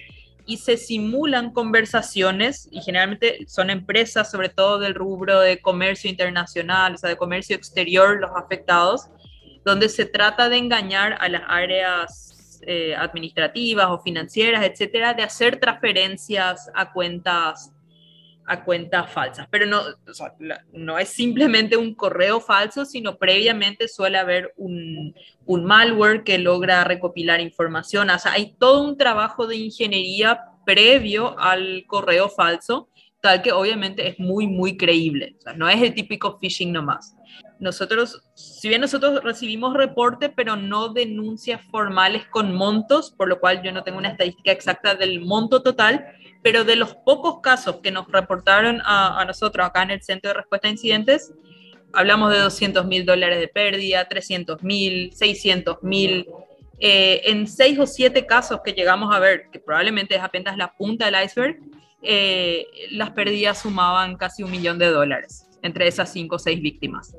y 0.46 0.58
se 0.58 0.76
simulan 0.76 1.52
conversaciones 1.52 2.68
y 2.70 2.82
generalmente 2.82 3.46
son 3.46 3.70
empresas, 3.70 4.30
sobre 4.30 4.50
todo 4.50 4.78
del 4.78 4.94
rubro 4.94 5.40
de 5.40 5.60
comercio 5.60 6.10
internacional, 6.10 6.94
o 6.94 6.99
sea, 6.99 7.08
de 7.08 7.16
comercio 7.16 7.56
exterior, 7.56 8.20
los 8.20 8.30
afectados, 8.37 9.08
donde 9.64 9.88
se 9.88 10.04
trata 10.04 10.49
de 10.49 10.58
engañar 10.58 11.16
a 11.20 11.28
las 11.28 11.42
áreas 11.46 12.39
eh, 12.62 12.95
administrativas 12.95 13.87
o 13.90 14.00
financieras, 14.00 14.64
etcétera, 14.64 15.14
de 15.14 15.23
hacer 15.23 15.59
transferencias 15.59 16.71
a 16.75 16.93
cuentas 16.93 17.73
a 18.50 18.64
cuentas 18.64 19.09
falsas. 19.12 19.47
Pero 19.49 19.64
no, 19.67 19.81
no 20.73 20.99
es 20.99 21.09
simplemente 21.11 21.76
un 21.76 21.95
correo 21.95 22.40
falso, 22.40 22.85
sino 22.85 23.17
previamente 23.17 23.87
suele 23.87 24.19
haber 24.19 24.52
un, 24.57 25.14
un, 25.47 25.64
malware 25.64 26.25
que 26.25 26.37
logra 26.37 26.83
recopilar 26.83 27.40
información. 27.40 28.11
O 28.11 28.19
sea, 28.19 28.33
hay 28.33 28.57
todo 28.59 28.83
un 28.83 28.97
trabajo 28.97 29.47
de 29.47 29.57
ingeniería 29.57 30.40
previo 30.67 31.38
al 31.38 31.85
correo 31.87 32.29
falso, 32.29 32.88
tal 33.21 33.43
que 33.43 33.53
obviamente 33.53 34.09
es 34.09 34.19
muy, 34.19 34.47
muy 34.47 34.77
creíble. 34.77 35.37
O 35.39 35.43
sea, 35.43 35.53
no 35.53 35.69
es 35.69 35.81
el 35.83 35.95
típico 35.95 36.39
phishing 36.39 36.73
nomás. 36.73 37.15
Nosotros, 37.59 38.23
si 38.35 38.69
bien 38.69 38.81
nosotros 38.81 39.23
recibimos 39.23 39.75
reporte, 39.75 40.31
pero 40.31 40.57
no 40.57 40.89
denuncias 40.89 41.61
formales 41.71 42.25
con 42.27 42.55
montos, 42.55 43.11
por 43.11 43.29
lo 43.29 43.39
cual 43.39 43.62
yo 43.62 43.71
no 43.71 43.85
tengo 43.85 43.99
una 43.99 44.09
estadística 44.09 44.50
exacta 44.50 44.95
del 44.95 45.21
monto 45.21 45.62
total, 45.62 46.07
pero 46.43 46.65
de 46.65 46.77
los 46.77 46.95
pocos 46.95 47.41
casos 47.43 47.77
que 47.83 47.91
nos 47.91 48.09
reportaron 48.09 48.81
a, 48.85 49.23
nosotros 49.27 49.67
acá 49.67 49.83
en 49.83 49.91
el 49.91 50.03
Centro 50.03 50.31
de 50.31 50.35
Respuesta 50.35 50.69
a 50.69 50.71
Incidentes, 50.71 51.35
hablamos 51.93 52.33
de 52.33 52.39
200 52.39 52.87
mil 52.87 53.05
dólares 53.05 53.39
de 53.39 53.49
pérdida, 53.49 54.09
300 54.09 54.62
mil, 54.62 55.12
600 55.12 55.83
mil. 55.83 56.27
Eh, 56.83 57.21
en 57.27 57.47
seis 57.47 57.79
o 57.79 57.87
siete 57.87 58.25
casos 58.25 58.61
que 58.65 58.73
llegamos 58.73 59.15
a 59.15 59.19
ver, 59.19 59.50
que 59.53 59.59
probablemente 59.59 60.15
es 60.15 60.23
apenas 60.23 60.57
la 60.57 60.73
punta 60.73 61.05
del 61.05 61.23
iceberg, 61.23 61.59
eh, 62.02 62.66
las 62.92 63.11
pérdidas 63.11 63.62
sumaban 63.62 64.16
casi 64.16 64.42
un 64.42 64.50
millón 64.50 64.78
de 64.78 64.87
dólares 64.87 65.47
entre 65.62 65.87
esas 65.87 66.12
cinco 66.12 66.37
o 66.37 66.38
seis 66.38 66.61
víctimas. 66.61 67.14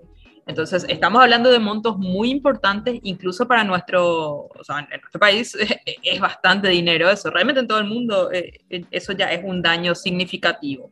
Entonces, 0.47 0.85
estamos 0.89 1.21
hablando 1.21 1.51
de 1.51 1.59
montos 1.59 1.97
muy 1.97 2.31
importantes, 2.31 2.99
incluso 3.03 3.47
para 3.47 3.63
nuestro, 3.63 4.47
o 4.47 4.63
sea, 4.63 4.79
en 4.79 4.99
nuestro 4.99 5.19
país 5.19 5.55
es 6.03 6.19
bastante 6.19 6.67
dinero 6.69 7.09
eso. 7.09 7.29
Realmente 7.29 7.61
en 7.61 7.67
todo 7.67 7.79
el 7.79 7.85
mundo 7.85 8.31
eh, 8.31 8.59
eso 8.89 9.13
ya 9.13 9.31
es 9.31 9.43
un 9.43 9.61
daño 9.61 9.95
significativo. 9.95 10.91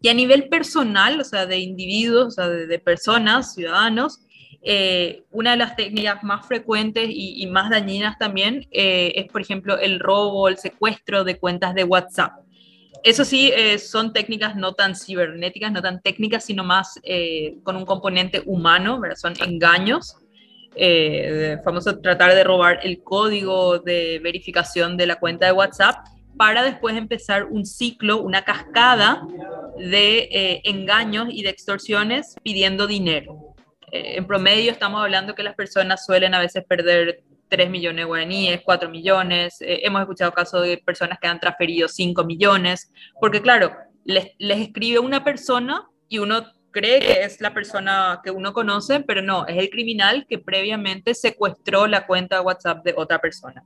Y 0.00 0.08
a 0.08 0.14
nivel 0.14 0.48
personal, 0.48 1.20
o 1.20 1.24
sea, 1.24 1.46
de 1.46 1.58
individuos, 1.58 2.26
o 2.26 2.30
sea, 2.32 2.48
de, 2.48 2.78
personas, 2.80 3.54
ciudadanos, 3.54 4.20
eh, 4.64 5.24
una 5.32 5.52
de 5.52 5.56
las 5.56 5.74
técnicas 5.74 6.22
más 6.22 6.46
frecuentes 6.46 7.08
y, 7.10 7.44
más 7.48 7.68
dañinas 7.68 8.16
también 8.16 8.68
eh, 8.70 9.12
es, 9.16 9.26
por 9.26 9.40
ejemplo, 9.40 9.76
el 9.78 9.98
robo, 9.98 10.48
el 10.48 10.56
secuestro 10.56 11.24
de 11.24 11.36
cuentas 11.36 11.74
de 11.74 11.82
WhatsApp. 11.82 12.32
Eso 13.02 13.24
sí, 13.24 13.50
eh, 13.52 13.78
son 13.78 14.12
técnicas 14.12 14.54
no 14.54 14.74
tan 14.74 14.94
cibernéticas, 14.94 15.72
no 15.72 15.82
tan 15.82 16.00
técnicas, 16.00 16.44
sino 16.44 16.62
más 16.62 17.00
con 17.64 17.76
un 17.76 17.84
componente 17.84 18.42
humano, 18.46 19.00
son 19.16 19.34
engaños. 19.44 20.16
Famoso 21.64 21.98
tratar 21.98 22.34
de 22.34 22.44
robar 22.44 22.78
el 22.84 23.02
código 23.02 23.80
de 23.80 24.20
verificación 24.22 24.96
de 24.96 25.06
la 25.06 25.16
cuenta 25.16 25.46
de 25.46 25.52
WhatsApp 25.52 26.06
para 26.36 26.62
después 26.62 26.96
empezar 26.96 27.44
un 27.44 27.66
ciclo, 27.66 28.22
una 28.22 28.44
cascada 28.44 29.26
de 29.76 30.62
engaños 30.64 31.26
y 31.30 31.42
de 31.42 31.50
extorsiones 31.50 32.36
pidiendo 32.44 32.86
dinero. 32.86 33.51
En 33.92 34.26
promedio 34.26 34.72
estamos 34.72 35.02
hablando 35.02 35.34
que 35.34 35.42
las 35.42 35.54
personas 35.54 36.04
suelen 36.04 36.34
a 36.34 36.40
veces 36.40 36.64
perder 36.64 37.22
3 37.48 37.68
millones 37.68 37.98
de 37.98 38.04
guaraníes, 38.04 38.62
4 38.64 38.88
millones, 38.88 39.60
eh, 39.60 39.80
hemos 39.82 40.00
escuchado 40.00 40.32
casos 40.32 40.62
de 40.62 40.78
personas 40.78 41.18
que 41.20 41.28
han 41.28 41.38
transferido 41.38 41.86
5 41.86 42.24
millones, 42.24 42.90
porque 43.20 43.42
claro, 43.42 43.76
les, 44.04 44.30
les 44.38 44.60
escribe 44.60 44.98
una 44.98 45.22
persona 45.22 45.86
y 46.08 46.18
uno 46.18 46.42
cree 46.70 47.00
que 47.00 47.22
es 47.22 47.42
la 47.42 47.52
persona 47.52 48.20
que 48.24 48.30
uno 48.30 48.54
conoce, 48.54 49.00
pero 49.00 49.20
no, 49.20 49.46
es 49.46 49.58
el 49.58 49.68
criminal 49.68 50.26
que 50.26 50.38
previamente 50.38 51.14
secuestró 51.14 51.86
la 51.86 52.06
cuenta 52.06 52.36
de 52.36 52.40
WhatsApp 52.40 52.82
de 52.82 52.94
otra 52.96 53.20
persona. 53.20 53.62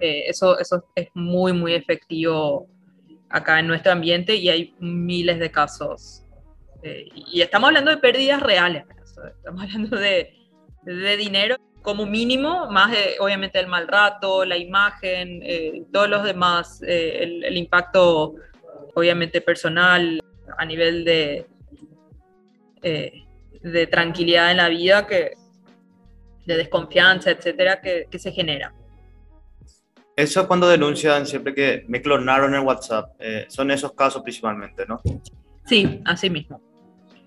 Eh, 0.00 0.24
eso, 0.28 0.58
eso 0.58 0.86
es 0.94 1.08
muy, 1.12 1.52
muy 1.52 1.74
efectivo 1.74 2.66
acá 3.28 3.60
en 3.60 3.66
nuestro 3.66 3.92
ambiente 3.92 4.34
y 4.34 4.48
hay 4.48 4.74
miles 4.80 5.38
de 5.38 5.50
casos. 5.50 6.24
Eh, 6.82 7.08
y 7.14 7.40
estamos 7.40 7.68
hablando 7.68 7.90
de 7.90 7.96
pérdidas 7.98 8.40
reales, 8.40 8.84
estamos 9.36 9.62
hablando 9.62 9.96
de, 9.96 10.34
de 10.82 11.16
dinero 11.16 11.56
como 11.88 12.04
mínimo, 12.04 12.70
más 12.70 12.94
obviamente 13.18 13.58
el 13.58 13.66
mal 13.66 13.88
rato, 13.88 14.44
la 14.44 14.58
imagen, 14.58 15.40
eh, 15.42 15.84
todos 15.90 16.08
los 16.08 16.22
demás, 16.22 16.82
eh, 16.86 17.40
el, 17.42 17.56
impacto 17.56 18.34
obviamente 18.94 19.40
personal 19.40 20.20
a 20.58 20.64
nivel 20.66 21.04
de, 21.04 21.46
eh, 22.82 23.24
de 23.62 23.86
tranquilidad 23.86 24.50
en 24.50 24.58
la 24.58 24.68
vida, 24.68 25.06
que, 25.06 25.32
de 26.44 26.56
desconfianza, 26.56 27.30
etcétera, 27.30 27.80
que, 27.80 28.06
que, 28.10 28.18
se 28.18 28.32
genera. 28.32 28.74
Eso 30.14 30.46
cuando 30.46 30.68
denuncian 30.68 31.26
siempre 31.26 31.54
que 31.54 31.84
me 31.88 32.02
clonaron 32.02 32.54
en 32.54 32.66
WhatsApp, 32.66 33.12
son 33.48 33.70
esos 33.70 33.92
casos 33.92 34.22
principalmente, 34.22 34.84
¿no? 34.86 35.00
Sí, 35.64 36.02
así 36.04 36.28
mismo. 36.28 36.60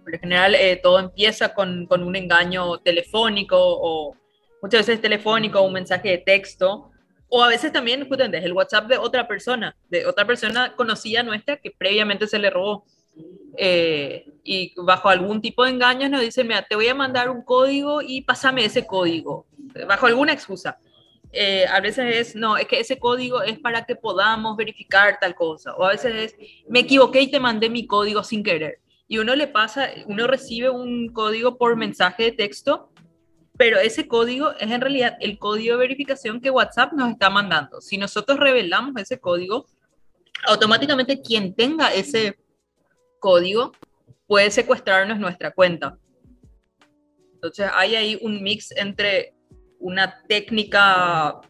Por 0.03 0.13
lo 0.13 0.19
general, 0.19 0.55
todo 0.81 0.99
empieza 0.99 1.53
con, 1.53 1.85
con, 1.85 2.03
un 2.03 2.15
engaño 2.15 2.79
telefónico 2.79 3.57
o 3.59 4.15
muchas 4.61 4.85
veces 4.85 5.01
telefónico, 5.01 5.61
un 5.61 5.73
mensaje 5.73 6.09
de 6.09 6.17
texto, 6.19 6.91
o 7.33 7.43
a 7.43 7.47
veces 7.47 7.71
también 7.71 8.05
justamente 8.07 8.37
es 8.37 8.43
el 8.43 8.51
WhatsApp 8.51 8.87
de 8.87 8.97
otra 8.97 9.25
persona, 9.25 9.75
de 9.89 10.05
otra 10.05 10.27
persona 10.27 10.75
conocida 10.75 11.23
nuestra 11.23 11.57
que 11.57 11.71
previamente 11.71 12.27
se 12.27 12.37
le 12.37 12.49
robó. 12.49 12.83
Eh, 13.57 14.25
y 14.43 14.73
bajo 14.75 15.07
algún 15.07 15.41
tipo 15.41 15.63
de 15.63 15.71
engaños 15.71 16.09
nos 16.09 16.21
dicen, 16.21 16.47
mira, 16.47 16.65
te 16.67 16.75
voy 16.75 16.87
a 16.89 16.95
mandar 16.95 17.29
un 17.29 17.41
código 17.41 18.01
y 18.01 18.21
pásame 18.21 18.65
ese 18.65 18.85
código, 18.85 19.45
bajo 19.87 20.07
alguna 20.07 20.33
excusa. 20.33 20.77
Eh, 21.31 21.65
a 21.67 21.79
veces 21.79 22.17
es, 22.17 22.35
no, 22.35 22.57
es 22.57 22.67
que 22.67 22.81
ese 22.81 22.99
código 22.99 23.41
es 23.41 23.57
para 23.59 23.85
que 23.85 23.95
podamos 23.95 24.57
verificar 24.57 25.17
tal 25.19 25.33
cosa. 25.33 25.73
O 25.75 25.85
a 25.85 25.91
veces 25.91 26.13
es, 26.13 26.35
me 26.67 26.79
equivoqué 26.79 27.21
y 27.21 27.31
te 27.31 27.39
mandé 27.39 27.69
mi 27.69 27.87
código 27.87 28.23
sin 28.23 28.43
querer. 28.43 28.79
Y 29.11 29.17
uno 29.17 29.35
le 29.35 29.47
pasa, 29.47 29.89
uno 30.05 30.25
recibe 30.25 30.69
un 30.69 31.09
código 31.09 31.57
por 31.57 31.75
mensaje 31.75 32.23
de 32.23 32.31
texto, 32.31 32.93
pero 33.57 33.77
ese 33.77 34.07
código 34.07 34.51
es 34.51 34.71
en 34.71 34.79
realidad 34.79 35.17
el 35.19 35.37
código 35.37 35.73
de 35.73 35.79
verificación 35.79 36.39
que 36.39 36.49
WhatsApp 36.49 36.93
nos 36.93 37.11
está 37.11 37.29
mandando. 37.29 37.81
Si 37.81 37.97
nosotros 37.97 38.39
revelamos 38.39 38.93
ese 38.95 39.19
código, 39.19 39.65
automáticamente 40.47 41.21
quien 41.21 41.53
tenga 41.53 41.93
ese 41.93 42.39
código 43.19 43.73
puede 44.27 44.49
secuestrarnos 44.49 45.19
nuestra 45.19 45.51
cuenta. 45.51 45.97
Entonces 47.33 47.69
hay 47.73 47.95
ahí 47.95 48.17
un 48.21 48.41
mix 48.41 48.71
entre 48.77 49.33
una 49.77 50.23
técnica 50.29 51.41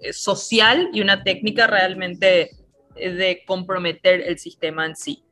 eh, 0.00 0.12
social 0.12 0.88
y 0.92 1.00
una 1.00 1.24
técnica 1.24 1.66
realmente 1.66 2.50
eh, 2.94 3.10
de 3.10 3.42
comprometer 3.44 4.20
el 4.20 4.38
sistema 4.38 4.86
en 4.86 4.94
sí. 4.94 5.23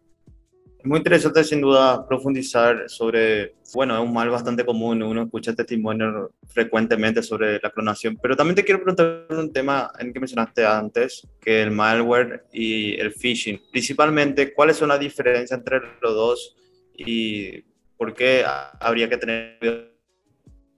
Muy 0.85 0.99
interesante 0.99 1.45
sin 1.45 1.61
duda 1.61 2.07
profundizar 2.09 2.89
sobre, 2.89 3.55
bueno, 3.73 3.95
es 3.95 4.01
un 4.01 4.13
mal 4.13 4.29
bastante 4.31 4.65
común, 4.65 5.03
uno 5.03 5.23
escucha 5.23 5.55
testimonios 5.55 6.31
frecuentemente 6.49 7.23
sobre 7.23 7.61
la 7.61 7.71
clonación, 7.71 8.19
pero 8.21 8.37
también 8.37 8.57
te 8.57 8.65
quiero 8.65 8.83
preguntar 8.83 9.27
un 9.31 9.53
tema 9.53 9.93
en 9.99 10.13
que 10.13 10.19
mencionaste 10.19 10.67
antes, 10.67 11.27
que 11.41 11.63
el 11.63 11.71
malware 11.71 12.47
y 12.53 12.99
el 13.01 13.13
phishing. 13.13 13.61
Principalmente, 13.71 14.53
¿cuáles 14.53 14.77
son 14.77 14.89
las 14.89 14.99
diferencias 14.99 15.57
entre 15.57 15.81
los 16.01 16.15
dos 16.15 16.57
y 16.97 17.63
por 17.97 18.13
qué 18.15 18.45
habría 18.81 19.09
que 19.09 19.17
tener 19.19 19.93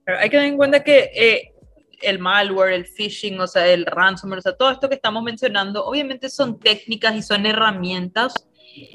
pero 0.05 0.19
hay 0.19 0.29
que 0.29 0.37
tener 0.37 0.51
en 0.51 0.57
cuenta 0.57 0.83
que 0.83 1.09
eh, 1.15 1.53
el 2.01 2.19
malware, 2.19 2.73
el 2.73 2.85
phishing, 2.85 3.39
o 3.39 3.47
sea, 3.47 3.67
el 3.67 3.85
ransomware, 3.87 4.39
o 4.39 4.41
sea, 4.41 4.55
todo 4.55 4.69
esto 4.69 4.87
que 4.87 4.95
estamos 4.95 5.23
mencionando, 5.23 5.83
obviamente 5.83 6.29
son 6.29 6.59
técnicas 6.59 7.15
y 7.15 7.23
son 7.23 7.45
herramientas 7.47 8.33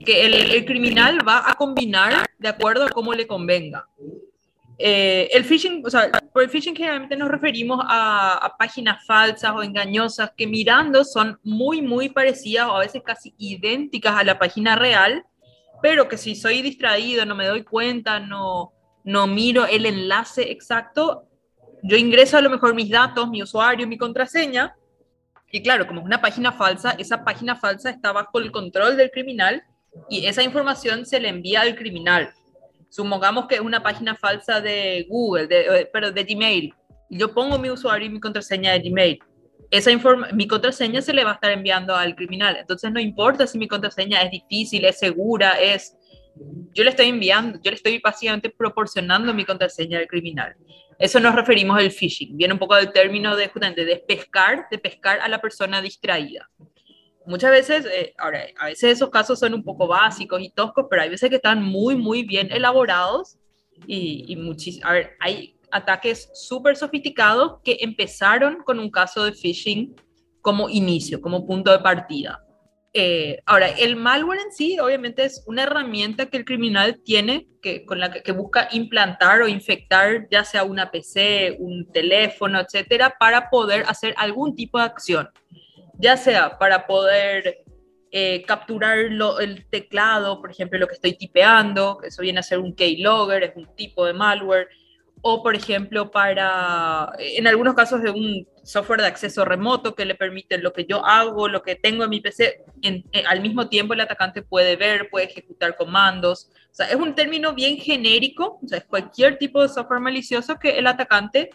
que 0.04 0.26
el, 0.26 0.64
criminal 0.64 1.26
va 1.26 1.49
a 1.49 1.54
combinar 1.54 2.26
de 2.38 2.49
acuerdo 2.49 2.84
a 2.84 2.90
cómo 2.90 3.14
le 3.14 3.26
convenga. 3.26 3.87
Eh, 4.78 5.28
el 5.32 5.44
phishing, 5.44 5.82
o 5.84 5.90
sea, 5.90 6.10
por 6.32 6.42
el 6.42 6.49
phishing 6.49 6.75
generalmente 6.75 7.16
nos 7.16 7.28
referimos 7.28 7.84
a, 7.87 8.34
a, 8.34 8.56
páginas 8.56 9.04
falsas 9.04 9.52
o 9.54 9.62
engañosas 9.62 10.32
que 10.37 10.46
mirando 10.46 11.04
son 11.04 11.38
muy, 11.42 11.82
muy 11.82 12.08
parecidas 12.08 12.66
o 12.68 12.76
a 12.76 12.80
veces 12.80 13.02
casi 13.04 13.34
idénticas 13.37 14.16
a 14.16 14.25
la 14.25 14.38
página 14.38 14.76
real, 14.76 15.25
pero 15.82 16.08
que 16.08 16.16
si 16.16 16.34
soy 16.34 16.62
distraído, 16.62 17.26
no 17.26 17.34
me 17.34 17.46
doy 17.46 17.62
cuenta, 17.62 18.20
no, 18.20 18.72
no 19.04 19.26
miro 19.26 19.66
el 19.66 19.84
enlace 19.84 20.50
exacto, 20.50 21.26
yo 21.82 21.96
ingreso 21.96 22.37
a 22.37 22.42
lo 22.42 22.50
mejor 22.50 22.75
mis 22.75 22.90
datos, 22.90 23.28
mi 23.28 23.42
usuario, 23.42 23.87
mi 23.87 23.99
contraseña, 23.99 24.75
y 25.52 25.62
claro, 25.62 25.87
como 25.87 26.00
es 26.00 26.06
una 26.06 26.20
página 26.20 26.52
falsa, 26.52 26.92
esa 26.92 27.25
página 27.25 27.56
falsa 27.56 27.90
está 27.90 28.12
bajo 28.12 28.38
el 28.38 28.52
control 28.52 28.96
del 28.96 29.10
criminal 29.10 29.62
y 30.09 30.26
esa 30.26 30.42
información 30.42 31.06
se 31.06 31.20
le 31.20 31.28
envía 31.28 31.62
al 31.62 31.76
criminal. 31.76 32.32
Supongamos 32.88 33.47
que 33.47 33.56
es 33.56 33.61
una 33.61 33.82
página 33.82 34.16
falsa 34.16 34.61
de 34.61 35.06
Google, 35.09 35.49
eh, 35.50 35.88
pero 35.92 36.11
de 36.11 36.25
Gmail. 36.25 36.75
Yo 37.09 37.32
pongo 37.32 37.59
mi 37.59 37.70
usuario 37.70 38.06
y 38.06 38.11
mi 38.11 38.20
contraseña 38.20 38.73
de 38.73 38.80
Gmail. 38.80 39.18
Esa 39.70 39.90
mi 40.32 40.49
contraseña 40.49 41.00
se 41.00 41.12
le 41.12 41.23
va 41.23 41.30
a 41.30 41.35
estar 41.35 41.52
enviando 41.52 41.94
al 41.94 42.16
criminal. 42.16 42.56
Entonces 42.56 42.90
no 42.90 42.99
importa 42.99 43.47
si 43.47 43.59
mi 43.59 43.68
contraseña 43.68 44.23
es 44.23 44.30
difícil, 44.32 44.85
es 44.85 44.99
segura, 44.99 45.52
es 45.61 45.97
yo 46.73 46.85
le 46.85 46.90
estoy 46.90 47.09
enviando, 47.09 47.59
yo 47.62 47.70
le 47.70 47.76
estoy 47.76 47.99
básicamente 47.99 48.50
proporcionando 48.50 49.32
mi 49.35 49.44
contraseña 49.44 49.99
al 49.99 50.06
criminal. 50.06 50.56
Eso 50.99 51.20
nos 51.20 51.35
referimos 51.35 51.78
al 51.78 51.90
phishing. 51.90 52.37
Viene 52.37 52.54
un 52.54 52.59
poco 52.59 52.76
del 52.76 52.92
término 52.92 53.37
de, 53.37 53.50
de 53.76 54.04
pescar, 54.06 54.66
de 54.70 54.78
pescar 54.78 55.20
a 55.20 55.28
la 55.28 55.40
persona 55.40 55.80
distraída. 55.80 56.50
Muchas 57.27 57.50
veces, 57.50 57.87
eh, 57.87 58.15
ahora, 58.19 58.47
a 58.59 58.67
veces 58.67 58.93
esos 58.93 59.11
casos 59.11 59.39
son 59.39 59.55
un 59.55 59.62
poco 59.62 59.87
básicos 59.87 60.41
y 60.41 60.50
toscos, 60.50 60.87
pero 60.89 61.03
hay 61.03 61.11
veces 61.11 61.29
que 61.29 61.37
están 61.37 61.62
muy, 61.62 61.95
muy 61.97 62.23
bien 62.23 62.50
elaborados 62.50 63.37
y, 63.87 64.25
y 64.29 64.81
hay 65.21 65.57
ataques 65.71 66.31
súper 66.35 66.77
sofisticados 66.77 67.61
que 67.62 67.79
empezaron 67.81 68.62
con 68.65 68.79
un 68.79 68.91
caso 68.91 69.25
de 69.25 69.33
phishing 69.33 69.95
como 70.41 70.69
inicio, 70.69 71.21
como 71.21 71.47
punto 71.47 71.71
de 71.71 71.79
partida. 71.81 72.45
Eh, 72.93 73.41
ahora, 73.47 73.69
el 73.69 73.95
malware 73.95 74.41
en 74.41 74.52
sí, 74.52 74.78
obviamente, 74.80 75.25
es 75.25 75.45
una 75.47 75.63
herramienta 75.63 76.26
que 76.26 76.39
el 76.39 76.45
criminal 76.45 77.00
tiene 77.04 77.47
que, 77.63 77.85
con 77.85 78.00
la 78.00 78.11
que, 78.11 78.33
busca 78.33 78.69
implantar 78.73 79.43
o 79.43 79.49
infectar 79.49 80.26
ya 80.30 80.45
sea 80.45 80.65
una 80.65 80.91
PC, 80.91 81.56
un 81.61 81.91
teléfono, 81.93 82.59
etcétera, 82.59 83.15
para 83.19 83.49
poder 83.49 83.85
hacer 83.87 84.15
algún 84.17 84.56
tipo 84.56 84.78
de 84.78 84.85
acción. 84.85 85.28
Ya 86.00 86.17
sea 86.17 86.58
para 86.58 86.86
poder 86.86 87.65
eh, 88.10 88.43
capturar 88.47 88.99
el 88.99 89.67
teclado, 89.71 90.41
por 90.41 90.50
ejemplo, 90.50 90.78
lo 90.78 90.89
que 90.89 90.95
estoy 90.95 91.13
tipeando, 91.13 92.00
eso 92.02 92.23
viene 92.23 92.41
a 92.41 92.43
ser 92.43 92.58
un 92.58 92.75
keylogger, 92.75 93.43
es 93.43 93.56
un 93.56 93.67
tipo 93.76 94.06
de 94.06 94.15
malware 94.15 94.69
o 95.23 95.43
por 95.43 95.54
ejemplo 95.54 96.10
para, 96.10 97.13
en 97.19 97.47
algunos 97.47 97.75
casos 97.75 98.02
de 98.02 98.10
un 98.10 98.49
software 98.63 99.02
de 99.02 99.06
acceso 99.06 99.45
remoto 99.45 99.95
que 99.95 100.04
le 100.04 100.15
permite 100.15 100.58
lo 100.58 100.73
que 100.73 100.86
yo 100.86 101.04
hago, 101.04 101.49
lo 101.49 101.63
que 101.63 101.76
tengo 101.76 102.04
en 102.04 102.10
mi 102.10 102.21
PC, 102.21 102.65
en, 102.82 103.04
eh, 103.13 103.25
al 103.28 103.41
mismo 103.41 103.69
tiempo 103.69 103.93
el 103.95 104.00
atacante 104.00 104.43
puede 104.43 104.76
ver, 104.76 105.10
puede 105.10 105.26
ejecutar 105.26 105.76
comandos. 105.76 106.50
O 106.71 106.75
sea, 106.75 106.86
es 106.86 106.97
un 106.97 107.15
término 107.15 107.52
bien 107.54 107.76
genérico, 107.76 108.58
o 108.63 108.69
sea, 108.69 108.78
es 108.78 108.84
cualquier 108.84 109.39
tipo 109.39 109.60
de 109.60 109.69
software 109.69 110.00
malicioso 110.00 110.58
que 110.58 110.78
el 110.78 110.86
atacante 110.86 111.50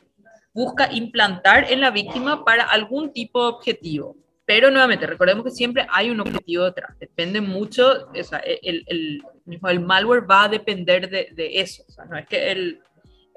busca 0.54 0.92
implantar 0.92 1.72
en 1.72 1.82
la 1.82 1.90
víctima 1.90 2.46
para 2.46 2.64
algún 2.64 3.12
tipo 3.12 3.42
de 3.42 3.50
objetivo. 3.56 4.16
Pero 4.46 4.70
nuevamente, 4.70 5.08
recordemos 5.08 5.44
que 5.44 5.52
siempre 5.52 5.88
hay 5.90 6.10
un 6.10 6.20
objetivo 6.20 6.66
detrás. 6.66 6.98
Depende 7.00 7.42
mucho, 7.42 8.08
o 8.14 8.24
sea, 8.24 8.40
el, 8.40 8.84
el, 8.88 9.24
el 9.46 9.80
malware 9.80 10.30
va 10.30 10.44
a 10.44 10.50
depender 10.50 11.10
de, 11.10 11.30
de 11.32 11.60
eso. 11.62 11.84
O 11.88 11.92
sea, 11.92 12.06
no 12.06 12.16
es 12.18 12.28
que 12.28 12.52
el, 12.52 12.82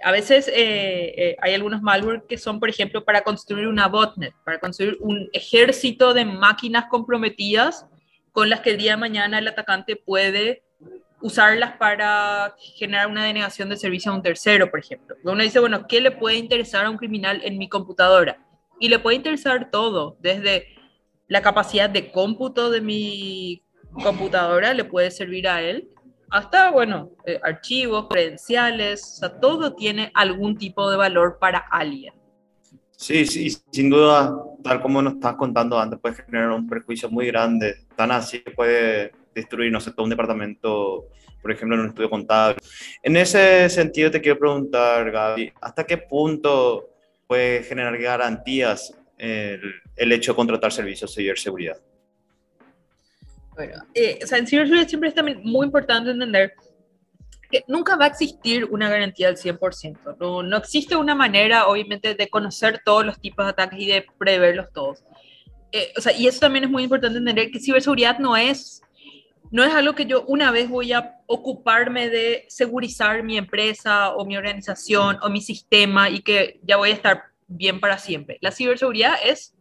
a 0.03 0.13
veces 0.13 0.49
eh, 0.49 1.15
eh, 1.17 1.37
hay 1.41 1.55
algunos 1.55 1.83
malware 1.83 2.25
que 2.29 2.39
son, 2.39 2.61
por 2.61 2.69
ejemplo, 2.69 3.05
para 3.05 3.23
construir 3.23 3.67
una 3.67 3.89
botnet, 3.89 4.35
para 4.45 4.61
construir 4.61 4.97
un 5.01 5.29
ejército 5.33 6.15
de 6.15 6.25
máquinas 6.25 6.87
comprometidas 6.91 7.87
con 8.33 8.51
las 8.51 8.61
que 8.61 8.71
el 8.71 8.79
día 8.79 8.93
de 8.93 8.99
mañana 8.99 9.39
el 9.39 9.49
atacante 9.49 9.97
puede 9.97 10.63
usarlas 11.21 11.77
para 11.79 12.55
generar 12.77 13.09
una 13.09 13.25
denegación 13.25 13.69
de 13.69 13.77
servicio 13.77 14.13
a 14.13 14.15
un 14.15 14.23
tercero, 14.23 14.71
por 14.71 14.79
ejemplo. 14.79 15.17
Uno 15.25 15.43
dice, 15.43 15.59
bueno, 15.59 15.87
¿qué 15.89 16.01
le 16.01 16.13
puede 16.13 16.37
interesar 16.37 16.85
a 16.85 16.91
un 16.91 16.97
criminal 16.97 17.41
en 17.43 17.59
mi 17.59 17.69
computadora? 17.69 18.45
Y 18.79 18.89
le 18.89 19.01
puede 19.01 19.17
interesar 19.17 19.71
todo, 19.73 20.17
desde 20.21 20.78
la 21.29 21.43
capacidad 21.43 21.89
de 21.89 22.11
cómputo 22.11 22.71
de 22.71 22.81
mi 22.81 23.63
computadora 24.03 24.75
le 24.75 24.85
puede 24.85 25.11
servir 25.11 25.47
a 25.49 25.63
él, 25.63 25.89
hasta, 26.31 26.71
bueno, 26.71 27.11
eh, 27.25 27.41
archivos, 27.43 28.07
credenciales, 28.09 29.03
o 29.03 29.17
sea, 29.17 29.41
todo 29.41 29.75
tiene 29.75 30.11
algún 30.15 30.57
tipo 30.59 30.91
de 30.91 30.97
valor 30.97 31.39
para 31.39 31.59
alguien. 31.59 32.15
Sí, 32.91 33.25
sí, 33.27 33.49
sin 33.71 33.89
duda, 33.89 34.35
tal 34.63 34.83
como 34.83 35.01
nos 35.01 35.15
estás 35.15 35.37
contando 35.37 35.79
antes, 35.79 36.01
puede 36.01 36.17
generar 36.17 36.51
un 36.51 36.69
perjuicio 36.69 37.09
muy 37.09 37.29
grande. 37.29 37.87
Tan 37.95 38.11
así 38.11 38.41
puede 38.57 39.13
destruir, 39.35 39.71
no 39.71 39.81
sé, 39.81 39.93
todo 39.93 40.05
un 40.05 40.11
departamento, 40.11 41.07
por 41.41 41.53
ejemplo, 41.53 41.77
en 41.77 41.83
un 41.83 41.89
estudio 41.89 42.11
contable. 42.11 42.57
En 43.03 43.17
ese 43.17 43.69
sentido, 43.71 44.11
te 44.11 44.21
quiero 44.21 44.39
preguntar, 44.39 45.11
Gaby, 45.11 45.53
¿hasta 45.61 45.85
qué 45.85 45.97
punto 45.97 46.91
puede 47.29 47.63
generar 47.63 47.97
garantías 47.99 48.98
el, 49.19 49.61
el 49.97 50.13
hecho 50.13 50.33
de 50.33 50.37
contratar 50.37 50.73
servicios 50.73 51.15
de 51.15 51.23
ciberseguridad? 51.23 51.79
Bueno, 53.55 53.83
eh, 53.93 54.21
o 54.23 54.27
sea, 54.27 54.39
en 54.39 54.47
ciberseguridad 54.47 54.89
siempre 54.89 55.09
es 55.09 55.15
también 55.15 55.41
muy 55.43 55.67
importante 55.67 56.11
entender 56.11 56.55
que 57.51 57.65
nunca 57.67 57.97
va 57.97 58.05
a 58.05 58.09
existir 58.09 58.65
una 58.67 58.89
garantía 58.89 59.29
del 59.29 59.37
100%. 59.37 60.17
No, 60.21 60.43
no 60.43 60.57
existe 60.57 60.95
una 60.97 61.15
manera, 61.15 61.67
obviamente, 61.67 62.15
de 62.15 62.29
conocer 62.29 62.81
todos 62.85 63.05
los 63.05 63.21
tipos 63.21 63.45
de 63.45 63.51
ataques 63.51 63.81
y 63.81 63.87
de 63.87 64.07
preverlos 64.19 64.73
todos. 64.73 65.03
Eh, 65.73 65.93
o 65.97 66.01
sea, 66.01 66.13
y 66.13 66.27
eso 66.27 66.41
también 66.41 66.65
es 66.65 66.71
muy 66.71 66.85
importante 66.85 67.19
entender 67.19 67.51
que 67.51 67.59
ciberseguridad 67.59 68.19
no 68.19 68.37
es, 68.37 68.83
no 69.51 69.65
es 69.65 69.75
algo 69.75 69.95
que 69.95 70.07
yo 70.07 70.25
una 70.27 70.51
vez 70.51 70.69
voy 70.69 70.93
a 70.93 71.17
ocuparme 71.27 72.09
de 72.11 72.45
segurizar 72.49 73.23
mi 73.23 73.37
empresa 73.37 74.15
o 74.15 74.25
mi 74.25 74.37
organización 74.37 75.19
o 75.23 75.29
mi 75.31 75.41
sistema 75.41 76.11
y 76.11 76.21
que 76.21 76.61
ya 76.63 76.77
voy 76.77 76.91
a 76.91 76.95
estar 76.95 77.25
bien 77.49 77.81
para 77.81 77.99
siempre. 77.99 78.39
La 78.41 78.53
ciberseguridad 78.53 79.15
es 79.25 79.59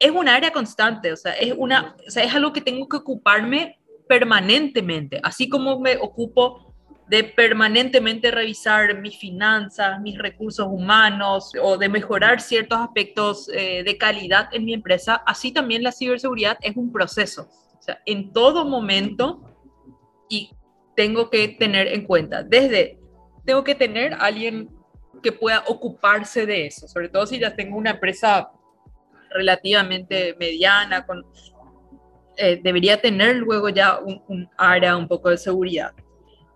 es 0.00 0.10
un 0.10 0.28
área 0.28 0.50
constante, 0.50 1.12
o 1.12 1.16
sea, 1.16 1.32
es, 1.32 1.54
una, 1.56 1.94
o 2.06 2.10
sea, 2.10 2.24
es 2.24 2.34
algo 2.34 2.52
que 2.54 2.62
tengo 2.62 2.88
que 2.88 2.96
ocuparme 2.96 3.78
permanentemente, 4.08 5.20
así 5.22 5.48
como 5.48 5.78
me 5.78 5.98
ocupo 5.98 6.74
de 7.06 7.22
permanentemente 7.24 8.30
revisar 8.30 8.98
mis 8.98 9.18
finanzas, 9.18 10.00
mis 10.00 10.16
recursos 10.16 10.66
humanos 10.66 11.52
o 11.60 11.76
de 11.76 11.88
mejorar 11.88 12.40
ciertos 12.40 12.78
aspectos 12.78 13.50
eh, 13.52 13.82
de 13.84 13.98
calidad 13.98 14.48
en 14.52 14.64
mi 14.64 14.72
empresa, 14.72 15.22
así 15.26 15.52
también 15.52 15.82
la 15.82 15.92
ciberseguridad 15.92 16.56
es 16.62 16.76
un 16.76 16.92
proceso. 16.92 17.48
O 17.78 17.82
sea, 17.82 18.00
en 18.06 18.32
todo 18.32 18.64
momento 18.64 19.42
y 20.30 20.50
tengo 20.96 21.28
que 21.28 21.48
tener 21.48 21.88
en 21.88 22.06
cuenta, 22.06 22.42
desde 22.42 22.98
tengo 23.44 23.64
que 23.64 23.74
tener 23.74 24.14
alguien 24.14 24.70
que 25.20 25.32
pueda 25.32 25.64
ocuparse 25.66 26.46
de 26.46 26.66
eso, 26.66 26.88
sobre 26.88 27.08
todo 27.08 27.26
si 27.26 27.38
ya 27.38 27.54
tengo 27.54 27.76
una 27.76 27.90
empresa 27.90 28.50
relativamente 29.30 30.34
mediana, 30.38 31.06
eh, 32.36 32.60
debería 32.62 33.00
tener 33.00 33.36
luego 33.36 33.68
ya 33.68 33.98
un, 33.98 34.48
área 34.56 34.96
un 34.96 35.06
poco 35.06 35.30
de 35.30 35.38
seguridad. 35.38 35.92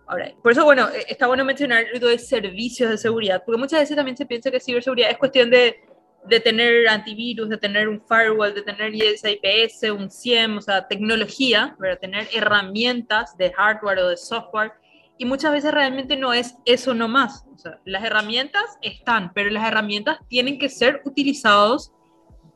Ahora, 0.06 0.32
por 0.42 0.52
eso, 0.52 0.64
bueno, 0.64 0.88
eh, 0.88 1.04
está 1.08 1.26
bueno 1.26 1.44
mencionar 1.44 1.84
lo 1.98 2.08
de 2.08 2.18
servicios 2.18 2.90
de 2.90 2.98
seguridad, 2.98 3.42
porque 3.44 3.58
muchas 3.58 3.80
veces 3.80 3.96
también 3.96 4.16
se 4.16 4.26
piensa 4.26 4.50
que 4.50 4.60
ciberseguridad 4.60 5.10
es 5.10 5.18
cuestión 5.18 5.50
de, 5.50 5.82
de 6.26 6.40
tener 6.40 6.88
antivirus, 6.88 7.48
de 7.48 7.58
tener 7.58 7.88
un 7.88 8.02
firewall, 8.06 8.54
de 8.54 8.62
tener 8.62 8.92
IPS, 8.94 9.90
un 9.90 10.10
SIEM, 10.10 10.58
o 10.58 10.60
sea, 10.60 10.86
tecnología, 10.86 11.74
para 11.78 11.96
tener 11.96 12.28
herramientas 12.32 13.36
de 13.36 13.52
hardware 13.52 13.98
o 13.98 14.08
de 14.08 14.16
software 14.16 14.72
y 15.16 15.24
muchas 15.24 15.52
veces 15.52 15.72
realmente 15.72 16.16
no 16.16 16.32
es 16.32 16.56
eso 16.64 16.94
nomás. 16.94 17.44
O 17.54 17.58
sea, 17.58 17.80
las 17.84 18.04
herramientas 18.04 18.64
están, 18.82 19.32
pero 19.32 19.50
las 19.50 19.66
herramientas 19.66 20.18
tienen 20.28 20.58
que 20.58 20.68
ser 20.68 21.02
utilizadas 21.04 21.92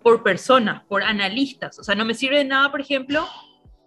por 0.02 0.22
personas, 0.22 0.84
por 0.84 1.02
analistas. 1.02 1.78
O 1.78 1.84
sea, 1.84 1.94
no 1.94 2.04
me 2.04 2.14
sirve 2.14 2.44
nada, 2.44 2.70
por 2.70 2.80
ejemplo, 2.80 3.26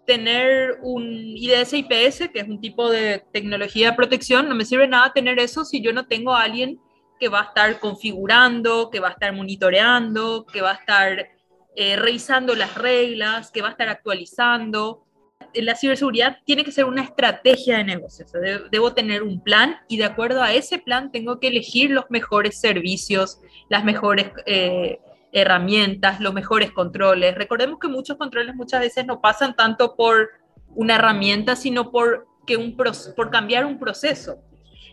tener 0.06 0.80
un 0.82 1.04
IDS 1.38 1.74
IPS, 1.74 2.30
que 2.30 2.40
es 2.40 2.48
un 2.48 2.60
tipo 2.60 2.90
de 2.90 3.24
tecnología 3.32 3.92
de 3.92 3.96
protección, 3.96 4.50
no 4.50 4.56
me 4.56 4.66
sirve 4.66 4.88
nada 4.88 5.14
tener 5.14 5.40
eso 5.40 5.64
si 5.66 5.82
yo 5.82 5.94
no 5.94 6.08
tengo 6.08 6.34
a 6.34 6.44
alguien 6.44 6.80
que 7.20 7.30
va 7.30 7.42
a 7.42 7.46
estar 7.46 7.80
configurando, 7.80 8.90
que 8.90 9.00
va 9.00 9.10
a 9.10 9.12
estar 9.12 9.32
monitoreando, 9.34 10.46
que 10.46 10.62
va 10.62 10.72
a 10.72 10.76
estar 10.76 11.30
eh, 11.76 11.96
revisando 11.96 12.56
las 12.56 12.76
reglas, 12.76 13.52
que 13.52 13.62
va 13.62 13.70
a 13.70 13.72
estar 13.72 13.90
actualizando 13.90 15.06
la 15.54 15.76
ciberseguridad 15.76 16.38
tiene 16.46 16.64
que 16.64 16.72
ser 16.72 16.86
una 16.86 17.04
estrategia 17.04 17.78
de 17.78 17.84
negocio. 17.84 18.26
debo 18.72 18.94
tener 18.94 19.24
un 19.24 19.42
plan 19.42 19.78
y 19.88 19.98
de 19.98 20.06
acuerdo 20.06 20.42
a 20.42 20.54
ese 20.54 20.80
plan 20.80 21.12
tengo 21.12 21.40
que 21.40 21.48
elegir 21.48 21.92
los 21.92 22.06
mejores 22.10 22.60
servicios, 22.60 23.40
las 23.70 23.84
mejores 23.84 24.32
eh, 24.46 25.00
herramientas, 25.32 26.20
los 26.20 26.34
mejores 26.34 26.72
controles. 26.72 27.36
Recordemos 27.36 27.80
que 27.80 27.88
muchos 27.88 28.18
controles 28.18 28.56
muchas 28.56 28.82
veces 28.82 29.06
no 29.06 29.22
pasan 29.22 29.56
tanto 29.56 29.96
por 29.96 30.30
una 30.76 30.96
herramienta, 30.96 31.56
sino 31.56 31.92
por, 31.92 32.28
que 32.46 32.58
un, 32.58 32.76
por 32.76 33.30
cambiar 33.30 33.66
un 33.66 33.80
proceso. 33.80 34.38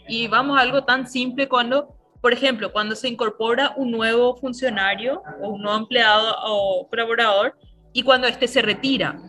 Y 0.08 0.26
vamos 0.28 0.58
a 0.58 0.62
algo 0.62 0.84
tan 0.84 1.06
simple 1.06 1.48
cuando, 1.48 1.94
por 2.20 2.32
ejemplo, 2.32 2.72
cuando 2.72 2.96
se 2.96 3.08
incorpora 3.08 3.74
un 3.76 3.90
nuevo 3.90 4.36
funcionario 4.36 5.22
o 5.40 5.50
un 5.50 5.62
nuevo 5.62 5.78
empleado 5.78 6.34
o 6.44 6.88
colaborador 6.88 7.56
y 7.92 8.02
cuando 8.02 8.26
éste 8.26 8.48
se 8.48 8.62
retira 8.62 9.20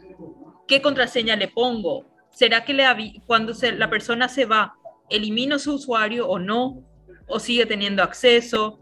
¿Qué 0.69 0.83
contraseña 0.83 1.35
le 1.35 1.47
pongo? 1.47 2.05
¿Será 2.29 2.63
que 2.63 2.75
le 2.75 2.85
cuando 3.25 3.53
la 3.75 3.89
persona 3.89 4.29
se 4.29 4.45
va, 4.45 4.75
elimino 5.09 5.57
su 5.57 5.73
usuario 5.73 6.27
o 6.27 6.37
no? 6.37 6.83
¿O 7.27 7.39
sigue 7.39 7.65
teniendo 7.65 8.03
acceso? 8.03 8.79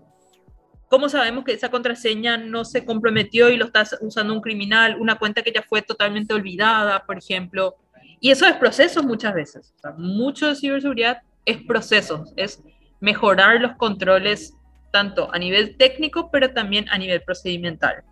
¿Cómo 0.89 1.07
sabemos 1.07 1.45
que 1.45 1.53
esa 1.53 1.71
contraseña 1.71 2.35
no 2.35 2.65
se 2.65 2.83
comprometió 2.83 3.49
y 3.49 3.55
lo 3.55 3.65
está 3.65 3.85
usando 4.01 4.33
un 4.33 4.41
criminal? 4.41 4.97
Una 4.99 5.17
cuenta 5.17 5.43
que 5.43 5.53
ya 5.53 5.61
fue 5.61 5.81
totalmente 5.81 6.33
olvidada, 6.33 7.05
por 7.05 7.17
ejemplo. 7.17 7.77
Y 8.19 8.31
eso 8.31 8.45
es 8.45 8.55
procesos 8.57 9.05
muchas 9.05 9.33
veces. 9.33 9.73
mucho 9.97 10.49
de 10.49 10.55
ciberseguridad 10.55 11.21
es 11.45 11.63
procesos, 11.63 12.33
es 12.35 12.61
mejorar 12.99 13.61
los 13.61 13.77
controles 13.77 14.53
tanto 14.91 15.33
a 15.33 15.39
nivel 15.39 15.77
técnico, 15.77 16.29
pero 16.31 16.51
también 16.51 16.89
a 16.89 16.97
nivel 16.97 17.21
procedimental. 17.21 18.03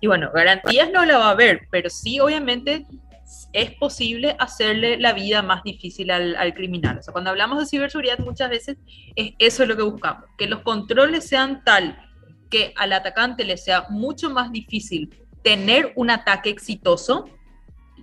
Y 0.00 0.06
bueno, 0.06 0.30
garantías 0.32 0.90
no 0.92 1.04
la 1.04 1.18
va 1.18 1.28
a 1.28 1.30
haber, 1.30 1.68
pero 1.70 1.88
sí 1.90 2.20
obviamente 2.20 2.86
es 3.52 3.72
posible 3.72 4.36
hacerle 4.38 4.98
la 4.98 5.12
vida 5.12 5.42
más 5.42 5.62
difícil 5.62 6.10
al, 6.10 6.54
criminal. 6.54 6.98
O 6.98 7.02
sea, 7.02 7.12
cuando 7.12 7.30
hablamos 7.30 7.58
de 7.58 7.66
ciberseguridad 7.66 8.18
muchas 8.18 8.50
veces 8.50 8.76
es 9.16 9.32
eso 9.38 9.62
es 9.62 9.68
lo 9.68 9.76
que 9.76 9.82
buscamos, 9.82 10.24
que 10.36 10.46
los 10.46 10.60
controles 10.60 11.26
sean 11.26 11.64
tal 11.64 11.98
que 12.50 12.72
al 12.76 12.92
atacante 12.92 13.44
le 13.44 13.56
sea 13.56 13.86
mucho 13.88 14.30
más 14.30 14.52
difícil 14.52 15.26
tener 15.42 15.92
un 15.96 16.10
ataque 16.10 16.50
exitoso. 16.50 17.28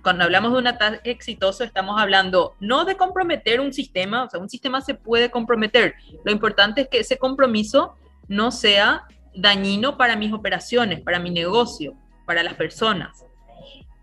Cuando 0.02 0.24
hablamos 0.24 0.52
de 0.52 0.58
un 0.58 0.66
ataque 0.66 1.10
exitoso 1.10 1.64
estamos 1.64 1.98
hablando 2.00 2.54
no 2.60 2.84
de 2.84 2.96
comprometer 2.96 3.60
un 3.60 3.72
sistema, 3.72 4.24
o 4.24 4.30
sea, 4.30 4.40
un 4.40 4.50
sistema 4.50 4.80
se 4.82 4.94
puede 4.94 5.30
comprometer. 5.30 5.94
Lo 6.24 6.32
importante 6.32 6.82
es 6.82 6.88
que 6.88 7.00
ese 7.00 7.16
compromiso 7.16 7.94
no 8.28 8.50
sea 8.50 9.06
dañino 9.34 9.96
para 9.96 10.16
mis 10.16 10.32
operaciones, 10.32 11.00
para 11.00 11.18
mi 11.18 11.30
negocio, 11.30 11.94
para 12.26 12.42
las 12.42 12.54
personas. 12.54 13.24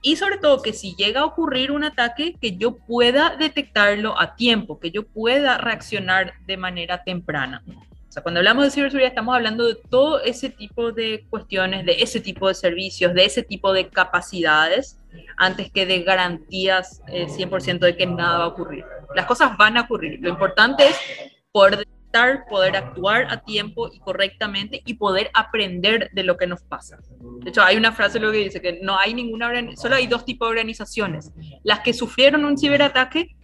Y 0.02 0.16
sobre 0.16 0.38
todo 0.38 0.62
que 0.62 0.74
si 0.74 0.96
llega 0.96 1.22
a 1.22 1.26
ocurrir 1.26 1.72
un 1.72 1.84
ataque, 1.84 2.36
que 2.42 2.58
yo 2.58 2.78
pueda 2.78 3.36
detectarlo 3.36 4.20
a 4.20 4.36
tiempo, 4.36 4.80
que 4.80 4.90
yo 4.90 5.08
pueda 5.08 5.58
reaccionar 5.60 6.34
de 6.48 6.58
manera 6.58 7.04
temprana. 7.04 7.64
O 7.68 8.14
sea, 8.14 8.24
cuando 8.24 8.40
hablamos 8.40 8.66
de 8.66 8.72
ciberseguridad 8.72 9.12
estamos 9.12 9.36
hablando 9.36 9.68
de 9.68 9.76
todo 9.76 10.22
ese 10.22 10.50
tipo 10.50 10.92
de 10.92 11.26
cuestiones, 11.30 11.86
de 11.86 12.02
ese 12.02 12.20
tipo 12.20 12.48
de 12.48 12.56
servicios, 12.56 13.14
de 13.14 13.24
ese 13.24 13.44
tipo 13.44 13.72
de 13.72 13.88
capacidades, 13.88 15.00
antes 15.38 15.72
que 15.72 15.86
de 15.86 16.02
garantías 16.02 17.02
100% 17.06 17.76
eh, 17.76 17.78
de 17.80 17.96
que 17.96 18.06
nada 18.06 18.40
va 18.40 18.44
a 18.46 18.48
ocurrir. 18.48 18.84
Las 19.16 19.28
cosas 19.28 19.56
van 19.56 19.78
a 19.78 19.82
ocurrir. 19.82 20.20
Lo 20.20 20.30
importante 20.30 20.88
es 20.88 20.98
poder 21.52 21.88
poder 22.50 22.76
actuar 22.76 23.28
a 23.30 23.42
tiempo 23.42 23.90
y 23.92 24.00
correctamente 24.00 24.82
y 24.86 24.96
poder 24.96 25.32
aprender 25.34 26.10
de 26.14 26.24
lo 26.24 26.38
que 26.38 26.48
nos 26.48 26.62
pasa. 26.64 27.00
De 27.40 27.50
hecho, 27.50 27.62
hay 27.62 27.78
una 27.78 27.92
frase 27.92 28.20
lo 28.20 28.32
que 28.32 28.38
dice 28.38 28.62
que 28.62 28.80
no 28.82 28.98
hay 28.98 29.14
ninguna, 29.14 29.52
solo 29.76 29.96
hay 29.96 30.08
dos 30.08 30.26
tipos 30.26 30.48
de 30.48 30.52
organizaciones, 30.52 31.32
las 31.64 31.80
que 31.80 31.94
sufrieron 31.94 32.46
un 32.46 32.58
ciberataque 32.58 33.36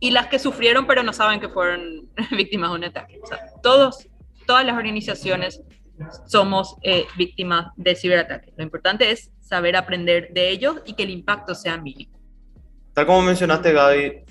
y 0.00 0.10
las 0.10 0.26
que 0.26 0.38
sufrieron 0.38 0.86
pero 0.86 1.02
no 1.02 1.12
saben 1.12 1.40
que 1.40 1.48
fueron 1.48 2.08
víctimas 2.36 2.70
de 2.70 2.76
un 2.76 2.84
ataque. 2.84 3.20
O 3.22 3.26
sea, 3.26 3.38
todos, 3.62 4.08
todas 4.46 4.64
las 4.64 4.76
organizaciones 4.76 5.62
somos 6.26 6.76
eh, 6.82 7.06
víctimas 7.16 7.72
de 7.76 7.94
ciberataque. 7.94 8.52
Lo 8.56 8.62
importante 8.62 9.10
es 9.10 9.30
saber 9.40 9.76
aprender 9.76 10.32
de 10.32 10.50
ellos 10.50 10.76
y 10.84 10.94
que 10.94 11.02
el 11.02 11.10
impacto 11.10 11.54
sea 11.54 11.76
mínimo. 11.78 12.18
Tal 12.92 13.06
como 13.06 13.22
mencionaste, 13.22 13.72
Gaby, 13.72 14.24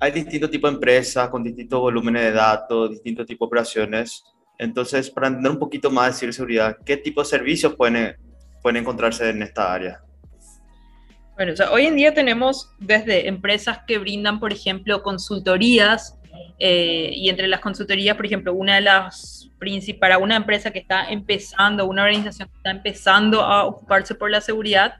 hay 0.00 0.12
distintos 0.12 0.50
tipos 0.50 0.70
de 0.70 0.76
empresas 0.76 1.28
con 1.28 1.44
distintos 1.44 1.78
volúmenes 1.78 2.22
de 2.22 2.32
datos, 2.32 2.90
distintos 2.90 3.26
tipos 3.26 3.46
de 3.46 3.48
operaciones. 3.48 4.24
Entonces, 4.58 5.10
para 5.10 5.28
entender 5.28 5.52
un 5.52 5.58
poquito 5.58 5.90
más 5.90 6.14
de 6.14 6.20
ciberseguridad, 6.20 6.78
¿qué 6.84 6.96
tipo 6.96 7.20
de 7.20 7.26
servicios 7.26 7.74
pueden, 7.76 8.16
pueden 8.62 8.78
encontrarse 8.78 9.28
en 9.28 9.42
esta 9.42 9.72
área? 9.72 10.00
Bueno, 11.36 11.52
hoy 11.70 11.86
en 11.86 11.96
día 11.96 12.14
tenemos 12.14 12.70
desde 12.78 13.28
empresas 13.28 13.80
que 13.86 13.98
brindan, 13.98 14.40
por 14.40 14.52
ejemplo, 14.52 15.02
consultorías, 15.02 16.18
eh, 16.58 17.10
y 17.14 17.28
entre 17.28 17.48
las 17.48 17.60
consultorías, 17.60 18.16
por 18.16 18.26
ejemplo, 18.26 18.54
una 18.54 18.76
de 18.76 18.82
las 18.82 19.50
principales, 19.58 20.00
para 20.00 20.18
una 20.18 20.36
empresa 20.36 20.70
que 20.70 20.78
está 20.78 21.10
empezando, 21.10 21.86
una 21.86 22.04
organización 22.04 22.48
que 22.48 22.56
está 22.56 22.70
empezando 22.70 23.42
a 23.42 23.64
ocuparse 23.64 24.14
por 24.14 24.30
la 24.30 24.40
seguridad, 24.40 24.94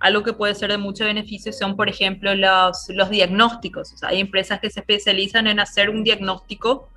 algo 0.00 0.22
que 0.22 0.32
puede 0.32 0.54
ser 0.54 0.70
de 0.70 0.78
mucho 0.78 1.04
beneficio 1.04 1.52
son, 1.52 1.76
por 1.76 1.88
ejemplo, 1.88 2.34
los, 2.34 2.86
los 2.88 3.10
diagnósticos. 3.10 4.02
hay 4.02 4.20
empresas 4.20 4.58
que 4.58 4.70
se 4.70 4.80
especializan 4.80 5.46
en 5.46 5.60
hacer 5.60 5.90
un 5.90 6.02
diagnóstico 6.02 6.88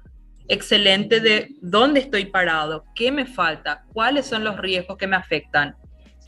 excelente 0.48 1.20
de 1.20 1.50
dónde 1.62 2.00
estoy 2.00 2.26
parado, 2.26 2.86
qué 2.96 3.12
me 3.12 3.26
falta, 3.26 3.84
cuáles 3.94 4.26
son 4.26 4.44
los 4.44 4.58
riesgos 4.58 4.98
que 4.98 5.08
me 5.08 5.18
afectan, 5.18 5.76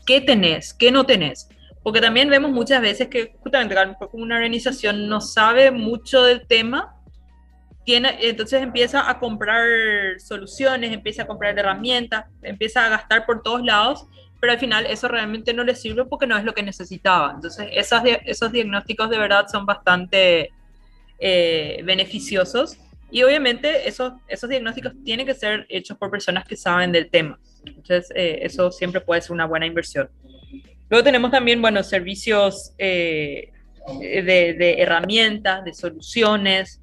qué 0.06 0.20
tenés, 0.20 0.74
qué 0.74 0.92
no 0.92 1.04
tenés. 1.04 1.48
Porque 1.82 2.00
también 2.00 2.28
vemos 2.28 2.50
muchas 2.50 2.82
veces 2.82 3.08
que 3.08 3.34
justamente 3.40 3.74
como 4.10 4.22
una 4.22 4.36
organización 4.36 5.08
no 5.08 5.20
sabe 5.20 5.70
mucho 5.70 6.24
del 6.24 6.46
tema, 6.46 6.94
tiene, 7.84 8.18
entonces 8.20 8.62
empieza 8.62 9.08
a 9.08 9.18
comprar 9.20 9.64
soluciones, 10.18 10.92
empieza 10.92 11.22
a 11.22 11.26
comprar 11.26 11.56
herramientas, 11.56 12.24
empieza 12.42 12.84
a 12.84 12.88
gastar 12.88 13.24
por 13.24 13.42
todos 13.42 13.62
lados 13.62 14.06
pero 14.40 14.52
al 14.52 14.58
final 14.58 14.86
eso 14.86 15.08
realmente 15.08 15.54
no 15.54 15.64
le 15.64 15.74
sirve 15.74 16.04
porque 16.04 16.26
no 16.26 16.36
es 16.36 16.44
lo 16.44 16.54
que 16.54 16.62
necesitaba. 16.62 17.32
Entonces, 17.34 17.68
esas, 17.72 18.02
esos 18.24 18.52
diagnósticos 18.52 19.10
de 19.10 19.18
verdad 19.18 19.46
son 19.50 19.66
bastante 19.66 20.50
eh, 21.18 21.80
beneficiosos 21.84 22.78
y 23.10 23.22
obviamente 23.22 23.88
esos, 23.88 24.14
esos 24.28 24.50
diagnósticos 24.50 24.92
tienen 25.04 25.26
que 25.26 25.34
ser 25.34 25.66
hechos 25.68 25.96
por 25.96 26.10
personas 26.10 26.44
que 26.44 26.56
saben 26.56 26.92
del 26.92 27.08
tema. 27.08 27.38
Entonces, 27.64 28.08
eh, 28.14 28.40
eso 28.42 28.70
siempre 28.70 29.00
puede 29.00 29.20
ser 29.20 29.32
una 29.32 29.46
buena 29.46 29.66
inversión. 29.66 30.08
Luego 30.88 31.04
tenemos 31.04 31.30
también, 31.30 31.60
bueno, 31.60 31.82
servicios 31.82 32.72
eh, 32.78 33.52
de, 34.00 34.54
de, 34.54 34.74
herramientas, 34.78 35.64
de 35.64 35.74
soluciones. 35.74 36.80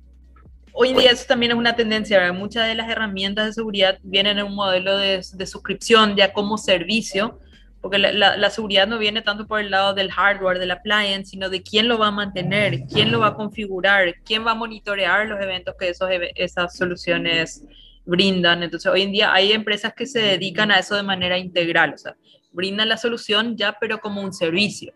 Hoy 0.74 0.90
en 0.90 0.98
día 0.98 1.12
eso 1.12 1.26
también 1.28 1.52
es 1.52 1.58
una 1.58 1.76
tendencia, 1.76 2.34
muchas 2.34 2.68
de 2.68 2.76
las 2.76 2.90
herramientas 2.90 3.46
de 3.46 3.54
seguridad 3.54 4.00
vienen 4.02 4.40
en 4.40 4.46
un 4.46 4.56
modelo 4.56 4.98
de, 4.98 5.22
de 5.34 5.48
suscripción 5.48 6.16
ya 6.16 6.34
como 6.34 6.58
servicio, 6.58 7.40
porque 7.84 7.98
la, 7.98 8.50
seguridad 8.50 8.88
no 8.88 8.98
viene 8.98 9.22
tanto 9.22 9.46
por 9.46 9.60
el 9.60 9.70
lado 9.70 9.94
del 9.94 10.10
hardware, 10.10 10.58
del 10.58 10.72
appliance, 10.72 11.32
sino 11.32 11.50
de 11.50 11.62
quién 11.62 11.90
lo 11.90 11.98
va 11.98 12.08
a 12.08 12.12
mantener, 12.12 12.86
quién 12.86 13.12
lo 13.12 13.20
va 13.20 13.28
a 13.28 13.34
configurar, 13.34 14.16
quién 14.24 14.48
va 14.48 14.52
a 14.52 14.56
monitorear 14.56 15.28
los 15.28 15.42
eventos 15.42 15.76
que 15.78 15.90
esos, 15.90 16.10
esas 16.36 16.78
soluciones 16.78 17.62
brindan. 18.06 18.64
Entonces, 18.64 18.90
hoy 18.90 19.02
en 19.02 19.12
día 19.12 19.34
hay 19.34 19.52
empresas 19.52 19.94
que 19.94 20.06
se 20.06 20.20
dedican 20.20 20.72
a 20.72 20.80
eso 20.80 20.96
de 20.96 21.04
manera 21.04 21.38
integral, 21.38 21.96
o 21.96 21.98
sea, 21.98 22.16
brindan 22.54 22.88
la 22.88 22.96
solución 22.96 23.58
ya, 23.58 23.76
pero 23.78 24.00
como 24.00 24.22
un 24.22 24.32
servicio. 24.32 24.94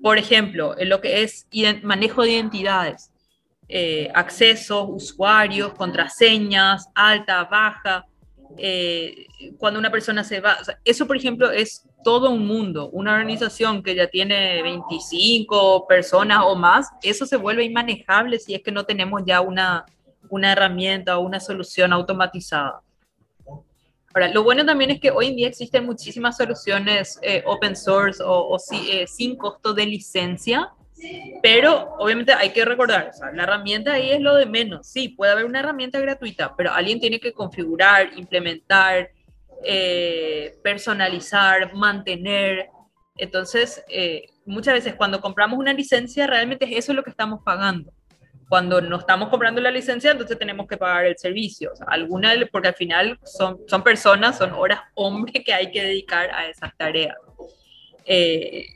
Por 0.00 0.16
ejemplo, 0.16 0.78
en 0.78 0.88
lo 0.88 1.00
que 1.00 1.24
es 1.24 1.48
manejo 1.82 2.22
de 2.22 2.30
identidades. 2.30 3.10
eh, 3.72 4.10
accesos, 4.14 4.86
usuarios, 4.88 5.74
contraseñas, 5.74 6.88
alta, 6.94 7.44
baja. 7.44 8.06
Eh, 8.56 9.26
cuando 9.58 9.78
una 9.80 9.90
persona 9.90 10.24
se 10.24 10.40
va, 10.40 10.58
eso 10.84 11.06
por 11.06 11.16
ejemplo 11.16 11.50
es 11.52 11.86
todo 12.02 12.30
un 12.30 12.46
mundo, 12.46 12.88
una 12.90 13.14
organización 13.14 13.82
que 13.82 13.94
ya 13.94 14.06
tiene 14.06 14.62
25 14.62 15.86
personas 15.86 16.40
o 16.44 16.56
más, 16.56 16.88
eso 17.02 17.26
se 17.26 17.36
vuelve 17.36 17.64
inmanejable 17.64 18.38
si 18.38 18.54
es 18.54 18.62
que 18.62 18.72
no 18.72 18.84
tenemos 18.84 19.22
ya 19.24 19.40
una, 19.40 19.84
una 20.28 20.52
herramienta 20.52 21.18
o 21.18 21.22
una 21.22 21.40
solución 21.40 21.92
automatizada. 21.92 22.82
Ahora, 24.12 24.28
lo 24.32 24.42
bueno 24.42 24.66
también 24.66 24.90
es 24.90 25.00
que 25.00 25.12
hoy 25.12 25.28
en 25.28 25.36
día 25.36 25.46
existen 25.46 25.86
muchísimas 25.86 26.36
soluciones 26.36 27.18
eh, 27.22 27.44
open 27.46 27.76
source 27.76 28.20
o, 28.24 28.58
eh, 28.72 29.06
sin 29.06 29.36
costo 29.36 29.72
de 29.72 29.86
licencia, 29.86 30.72
pero 31.42 31.94
obviamente 31.98 32.32
hay 32.32 32.50
que 32.50 32.64
recordar, 32.64 33.12
la 33.34 33.44
herramienta 33.44 33.92
ahí 33.92 34.10
es 34.10 34.20
lo 34.20 34.34
de 34.34 34.46
menos. 34.46 34.86
Sí, 34.88 35.10
puede 35.10 35.32
haber 35.32 35.44
una 35.44 35.60
herramienta 35.60 36.00
gratuita, 36.00 36.54
pero 36.56 36.72
alguien 36.72 37.00
tiene 37.00 37.20
que 37.20 37.32
configurar, 37.32 38.10
implementar, 38.16 39.10
eh, 39.64 40.56
personalizar, 40.62 41.74
mantener. 41.74 42.68
Entonces, 43.16 43.84
muchas 44.46 44.74
veces 44.74 44.94
cuando 44.94 45.20
compramos 45.20 45.58
una 45.58 45.72
licencia, 45.72 46.26
realmente 46.26 46.64
es 46.64 46.84
eso 46.84 46.94
lo 46.94 47.02
que 47.02 47.10
estamos 47.10 47.40
pagando 47.44 47.92
cuando 48.50 48.80
no 48.80 48.98
estamos 48.98 49.28
comprando 49.28 49.60
la 49.60 49.70
licencia, 49.70 50.10
entonces 50.10 50.36
tenemos 50.36 50.66
que 50.66 50.76
pagar 50.76 51.04
el 51.04 51.16
servicio. 51.16 51.70
O 51.72 51.76
sea, 51.76 51.86
alguna, 51.88 52.32
porque 52.50 52.66
al 52.66 52.74
final 52.74 53.16
son, 53.22 53.60
son 53.68 53.84
personas, 53.84 54.38
son 54.38 54.50
horas 54.54 54.80
hombre 54.94 55.44
que 55.44 55.54
hay 55.54 55.70
que 55.70 55.80
dedicar 55.80 56.28
a 56.34 56.48
esas 56.48 56.76
tareas. 56.76 57.14
Eh, 58.04 58.66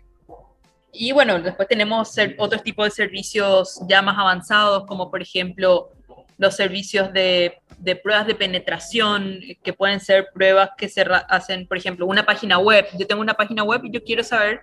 y 0.93 1.11
bueno, 1.11 1.41
después 1.43 1.67
tenemos 1.67 2.15
otros 2.39 2.63
tipos 2.63 2.85
de 2.85 2.91
servicios 2.93 3.81
ya 3.89 4.01
más 4.01 4.17
avanzados, 4.17 4.87
como 4.87 5.11
por 5.11 5.21
ejemplo 5.21 5.91
los 6.39 6.55
servicios 6.55 7.13
de, 7.13 7.61
de, 7.79 7.97
pruebas 7.97 8.27
de 8.27 8.35
penetración, 8.35 9.41
que 9.63 9.73
pueden 9.73 10.01
ser 10.01 10.29
pruebas 10.33 10.71
que 10.77 10.89
se 10.89 11.05
hacen, 11.29 11.67
por 11.67 11.77
ejemplo, 11.77 12.07
una 12.07 12.25
página 12.25 12.59
web. 12.59 12.87
Yo 12.99 13.07
tengo 13.07 13.21
una 13.21 13.35
página 13.35 13.63
web 13.63 13.85
y 13.85 13.91
yo 13.91 14.03
quiero 14.03 14.23
saber 14.23 14.63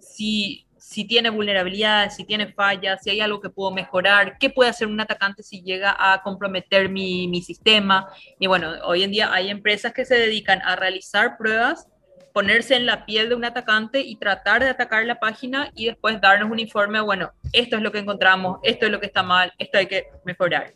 si 0.00 0.68
si 0.88 1.04
tiene 1.04 1.28
vulnerabilidades, 1.28 2.16
si 2.16 2.24
tiene 2.24 2.50
fallas, 2.50 3.02
si 3.02 3.10
hay 3.10 3.20
algo 3.20 3.42
que 3.42 3.50
puedo 3.50 3.70
mejorar, 3.70 4.38
qué 4.38 4.48
puede 4.48 4.70
hacer 4.70 4.88
un 4.88 4.98
atacante 4.98 5.42
si 5.42 5.60
llega 5.60 5.94
a 5.98 6.22
comprometer 6.22 6.88
mi, 6.88 7.28
mi 7.28 7.42
sistema. 7.42 8.08
Y 8.38 8.46
bueno, 8.46 8.72
hoy 8.84 9.02
en 9.02 9.10
día 9.10 9.30
hay 9.30 9.50
empresas 9.50 9.92
que 9.92 10.06
se 10.06 10.14
dedican 10.14 10.62
a 10.62 10.76
realizar 10.76 11.36
pruebas, 11.36 11.88
ponerse 12.32 12.74
en 12.74 12.86
la 12.86 13.04
piel 13.04 13.28
de 13.28 13.34
un 13.34 13.44
atacante 13.44 14.00
y 14.00 14.16
tratar 14.16 14.62
de 14.62 14.70
atacar 14.70 15.04
la 15.04 15.20
página 15.20 15.70
y 15.74 15.86
después 15.86 16.22
darnos 16.22 16.50
un 16.50 16.58
informe, 16.58 17.02
bueno, 17.02 17.32
esto 17.52 17.76
es 17.76 17.82
lo 17.82 17.92
que 17.92 17.98
encontramos, 17.98 18.58
esto 18.62 18.86
es 18.86 18.92
lo 18.92 18.98
que 18.98 19.06
está 19.06 19.22
mal, 19.22 19.52
esto 19.58 19.76
hay 19.76 19.88
que 19.88 20.06
mejorar. 20.24 20.72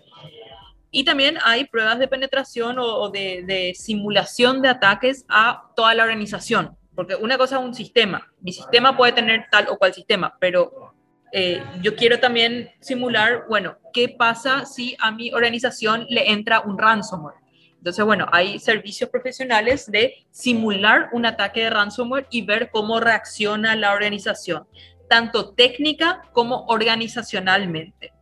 Y 0.92 1.05
también 1.05 1.38
hay 1.42 1.64
pruebas 1.64 1.98
de 1.98 2.07
penetración 2.07 2.76
o, 2.78 3.09
de 3.09 3.72
simulación 3.74 4.62
de 4.62 4.68
ataques 4.68 5.24
a 5.28 5.72
toda 5.74 5.94
la 5.94 6.05
organización. 6.05 6.76
Porque 6.94 7.16
una 7.16 7.38
cosa 7.38 7.59
es 7.59 7.64
un 7.64 7.74
sistema. 7.74 8.31
Mi 8.40 8.52
sistema 8.52 8.96
puede 8.96 9.12
tener 9.12 9.46
tal 9.50 9.68
o 9.68 9.78
cual 9.78 9.94
sistema, 9.94 10.37
pero 10.38 10.94
eh, 11.33 11.62
yo 11.81 11.96
quiero 11.96 12.20
también 12.20 12.70
simular, 12.81 13.46
bueno, 13.48 13.78
¿qué 13.94 14.11
pasa 14.11 14.66
si 14.66 14.94
a 15.00 15.11
mi 15.11 15.33
organización 15.33 16.07
le 16.11 16.31
entra 16.31 16.61
un 16.61 16.76
ransomware? 16.76 17.37
Entonces, 17.78 18.05
bueno, 18.05 18.26
hay 18.31 18.59
servicios 18.59 19.09
profesionales 19.09 19.90
de 19.90 20.26
simular 20.31 21.09
un 21.12 21.24
ataque 21.24 21.64
de 21.64 21.70
ransomware 21.70 22.26
y 22.31 22.42
ver 22.42 22.70
cómo 22.70 23.00
reacciona 23.00 23.74
la 23.74 23.92
organización, 23.92 24.68
tanto 25.09 25.55
técnica 25.55 26.22
como 26.33 26.66
organizacionalmente. 26.66 28.12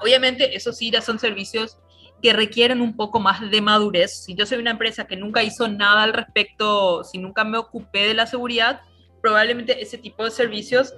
Obviamente, 0.00 0.56
eso 0.56 0.72
sí, 0.72 0.92
ya 0.92 1.02
son 1.02 1.18
servicios 1.18 1.78
que 2.22 2.32
requieren 2.32 2.80
un 2.80 2.96
poco 2.96 3.20
más 3.20 3.48
de 3.50 3.60
madurez. 3.60 4.24
Si 4.24 4.34
yo 4.34 4.46
soy 4.46 4.58
una 4.58 4.72
empresa 4.72 5.06
que 5.06 5.16
nunca 5.16 5.42
hizo 5.42 5.68
nada 5.68 6.02
al 6.02 6.12
respecto, 6.12 7.04
si 7.04 7.18
nunca 7.18 7.44
me 7.44 7.58
ocupé 7.58 8.08
de 8.08 8.14
la 8.14 8.26
seguridad, 8.26 8.80
probablemente 9.20 9.80
ese 9.82 9.98
tipo 9.98 10.24
de 10.24 10.30
servicios 10.30 10.94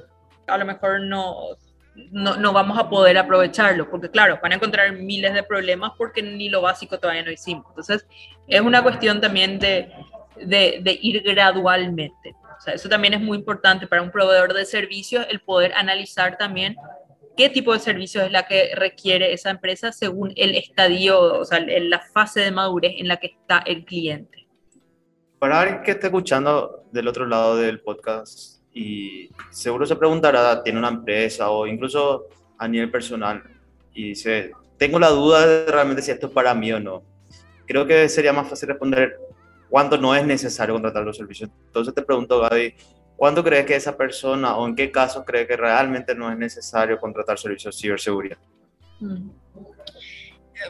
a 0.46 0.58
lo 0.58 0.64
mejor 0.64 1.00
no, 1.00 1.56
no, 2.10 2.52
vamos 2.52 2.78
a 2.78 2.88
poder 2.88 3.18
aprovecharlo, 3.18 3.88
porque 3.88 4.10
claro, 4.10 4.38
van 4.42 4.52
a 4.52 4.54
encontrar 4.56 4.92
miles 4.92 5.34
de 5.34 5.42
problemas 5.42 5.92
porque 5.96 6.22
ni 6.22 6.48
lo 6.48 6.60
básico 6.62 6.98
todavía 6.98 7.22
no 7.22 7.30
hicimos. 7.30 7.66
Entonces, 7.68 8.06
es 8.48 8.60
una 8.60 8.82
cuestión 8.82 9.20
también 9.20 9.58
de, 9.58 9.92
de, 10.36 10.80
de 10.82 10.98
ir 11.00 11.22
gradualmente. 11.22 12.34
O 12.58 12.60
sea, 12.60 12.74
eso 12.74 12.88
también 12.88 13.14
es 13.14 13.20
muy 13.20 13.38
importante 13.38 13.86
para 13.86 14.02
un 14.02 14.10
proveedor 14.10 14.52
de 14.52 14.64
servicios, 14.64 15.26
el 15.30 15.40
poder 15.40 15.72
analizar 15.74 16.36
también 16.36 16.76
qué 17.40 17.48
tipo 17.48 17.72
de 17.72 17.78
servicio 17.78 18.20
es 18.20 18.30
la 18.30 18.46
que 18.46 18.74
requiere 18.74 19.32
esa 19.32 19.48
empresa 19.48 19.92
según 19.92 20.30
el 20.36 20.54
estadio, 20.54 21.40
o 21.40 21.44
sea, 21.46 21.58
la 21.58 21.98
fase 21.98 22.40
de 22.40 22.50
madurez 22.50 22.96
en 22.98 23.08
la 23.08 23.16
que 23.16 23.28
está 23.28 23.60
el 23.60 23.86
cliente. 23.86 24.46
Para 25.38 25.62
alguien 25.62 25.82
que 25.82 25.92
esté 25.92 26.08
escuchando 26.08 26.84
del 26.92 27.08
otro 27.08 27.24
lado 27.24 27.56
del 27.56 27.80
podcast 27.80 28.60
y 28.74 29.30
seguro 29.48 29.86
se 29.86 29.96
preguntará, 29.96 30.62
tiene 30.62 30.80
una 30.80 30.88
empresa 30.88 31.48
o 31.48 31.66
incluso 31.66 32.26
a 32.58 32.68
nivel 32.68 32.90
personal 32.90 33.42
y 33.94 34.10
dice, 34.10 34.52
tengo 34.76 34.98
la 34.98 35.08
duda 35.08 35.46
de 35.46 35.64
realmente 35.64 36.02
si 36.02 36.10
esto 36.10 36.26
es 36.26 36.34
para 36.34 36.54
mí 36.54 36.70
o 36.72 36.78
no. 36.78 37.02
Creo 37.66 37.86
que 37.86 38.06
sería 38.10 38.34
más 38.34 38.50
fácil 38.50 38.68
responder 38.68 39.16
cuándo 39.70 39.96
no 39.96 40.14
es 40.14 40.26
necesario 40.26 40.74
contratar 40.74 41.04
los 41.04 41.16
servicios. 41.16 41.48
Entonces 41.68 41.94
te 41.94 42.02
pregunto, 42.02 42.38
Gaby, 42.38 42.74
¿Cuándo 43.20 43.44
crees 43.44 43.66
que 43.66 43.76
esa 43.76 43.98
persona 43.98 44.56
o 44.56 44.66
en 44.66 44.74
qué 44.74 44.90
casos 44.90 45.24
cree 45.26 45.46
que 45.46 45.54
realmente 45.54 46.14
no 46.14 46.32
es 46.32 46.38
necesario 46.38 46.98
contratar 46.98 47.38
servicios 47.38 47.76
de 47.76 47.82
ciberseguridad? 47.82 48.38
Mm. 48.98 49.28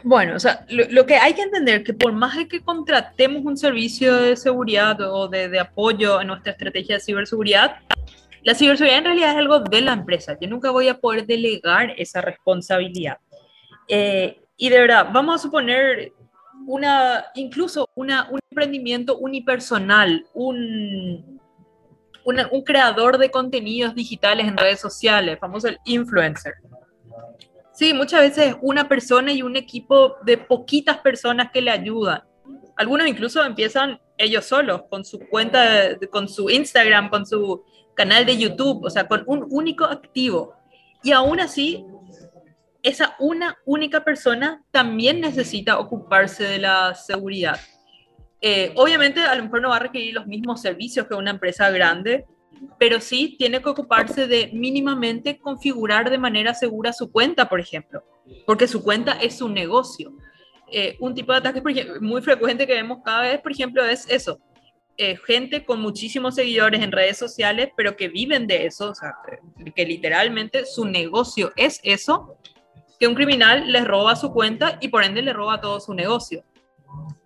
Bueno, 0.02 0.34
o 0.34 0.40
sea, 0.40 0.66
lo, 0.68 1.06
que 1.06 1.14
hay 1.14 1.34
que 1.34 1.42
entender 1.42 1.76
es 1.76 1.84
que 1.84 1.94
por 1.94 2.12
más 2.12 2.36
de 2.36 2.48
que 2.48 2.60
contratemos 2.60 3.44
un 3.44 3.56
servicio 3.56 4.16
de 4.16 4.34
seguridad 4.34 5.00
o 5.00 5.28
de, 5.28 5.60
apoyo 5.60 6.18
a 6.18 6.24
nuestra 6.24 6.50
estrategia 6.50 6.96
de 6.96 7.00
ciberseguridad, 7.00 7.76
la 8.42 8.56
ciberseguridad 8.56 8.98
en 8.98 9.04
realidad 9.04 9.30
es 9.30 9.36
algo 9.36 9.60
de 9.60 9.80
la 9.82 9.92
empresa. 9.92 10.36
Yo 10.40 10.48
nunca 10.48 10.72
voy 10.72 10.88
a 10.88 10.98
poder 10.98 11.26
delegar 11.26 11.94
esa 11.98 12.20
responsabilidad. 12.20 13.18
Eh, 13.86 14.40
y 14.56 14.70
de 14.70 14.80
verdad, 14.80 15.06
vamos 15.12 15.36
a 15.36 15.38
suponer 15.38 16.14
una, 16.66 17.26
incluso 17.36 17.88
una, 17.94 18.28
un 18.28 18.40
emprendimiento 18.50 19.18
unipersonal, 19.18 20.26
un, 20.34 21.39
un 22.24 22.62
creador 22.62 23.18
de 23.18 23.30
contenidos 23.30 23.94
digitales 23.94 24.46
en 24.46 24.56
redes 24.56 24.80
sociales, 24.80 25.38
famoso 25.38 25.68
el 25.68 25.78
influencer. 25.85 26.54
Sí, 27.72 27.94
muchas 27.94 28.20
veces 28.20 28.56
una 28.61 28.88
persona 28.88 29.33
y 29.33 29.42
un 29.42 29.56
equipo 29.56 30.16
de 30.22 30.37
poquitas 30.37 30.98
personas 30.98 31.50
que 31.50 31.62
le 31.62 31.70
ayudan. 31.70 32.22
Algunos 32.76 33.06
incluso 33.06 33.42
empiezan 33.42 34.00
ellos 34.18 34.44
solos, 34.44 34.83
con 34.90 35.04
su 35.04 35.18
cuenta, 35.18 35.96
con 36.11 36.28
su 36.28 36.50
Instagram, 36.50 37.09
con 37.09 37.26
su 37.26 37.64
canal 37.94 38.26
de 38.26 38.37
YouTube, 38.37 38.85
o 38.85 38.90
sea, 38.90 39.09
con 39.09 39.24
un 39.26 39.46
único 39.50 39.85
activo. 39.85 40.54
Y 41.02 41.12
aún 41.12 41.40
así, 41.40 41.87
esa 42.83 43.16
una 43.18 43.59
única 43.64 44.04
persona 44.04 44.62
también 44.70 45.20
necesita 45.20 45.78
ocuparse 45.78 46.44
de 46.44 46.59
la 46.59 46.94
seguridad. 46.94 47.59
Eh, 48.42 48.72
obviamente 48.76 49.20
a 49.20 49.35
lo 49.35 49.44
mejor 49.44 49.61
no 49.61 49.68
va 49.68 49.76
a 49.76 49.81
requerir 49.81 50.14
los 50.14 50.26
mismos 50.26 50.62
servicios 50.62 51.07
que 51.07 51.14
una 51.14 51.31
empresa 51.31 51.70
grande, 51.70 52.24
pero 52.79 53.00
sí 53.00 53.37
tiene 53.38 53.61
que 53.61 53.68
ocuparse 53.68 54.26
de 54.26 54.50
mínimamente 54.53 55.38
configurar 55.38 56.11
de 56.11 56.18
manera 56.18 56.55
segura 56.55 56.92
su 56.92 57.11
cuenta, 57.11 57.48
por 57.48 57.61
ejemplo, 57.61 58.03
porque 58.46 58.66
su 58.66 58.83
cuenta 58.83 59.12
es 59.12 59.38
su 59.38 59.48
negocio. 59.48 60.12
Eh, 60.72 60.96
un 61.00 61.14
tipo 61.14 61.33
de 61.33 61.38
ataque 61.38 61.62
muy 62.00 62.22
frecuente 62.22 62.66
que 62.66 62.74
vemos 62.74 62.98
cada 63.05 63.22
vez, 63.22 63.40
por 63.40 63.53
ejemplo, 63.53 63.85
es 63.85 64.09
eso. 64.09 64.38
Eh, 64.96 65.16
gente 65.26 65.64
con 65.64 65.81
muchísimos 65.81 66.35
seguidores 66.35 66.83
en 66.83 66.92
redes 66.92 67.18
sociales, 67.18 67.70
pero 67.76 67.96
que 67.96 68.09
viven 68.09 68.46
de 68.46 68.66
eso, 68.66 68.90
o 68.90 68.94
sea, 68.94 69.14
que 69.74 69.87
literalmente 69.87 70.66
su 70.66 70.85
negocio 70.85 71.53
es 71.57 71.81
eso, 71.83 72.37
que 72.98 73.07
un 73.07 73.14
criminal 73.14 73.72
les 73.72 73.87
roba 73.87 74.14
su 74.14 74.31
cuenta 74.31 74.79
y 74.81 74.88
por 74.88 75.03
ende 75.03 75.22
le 75.22 75.33
roba 75.33 75.61
todo 75.61 75.81
su 75.81 75.94
negocio 75.94 76.44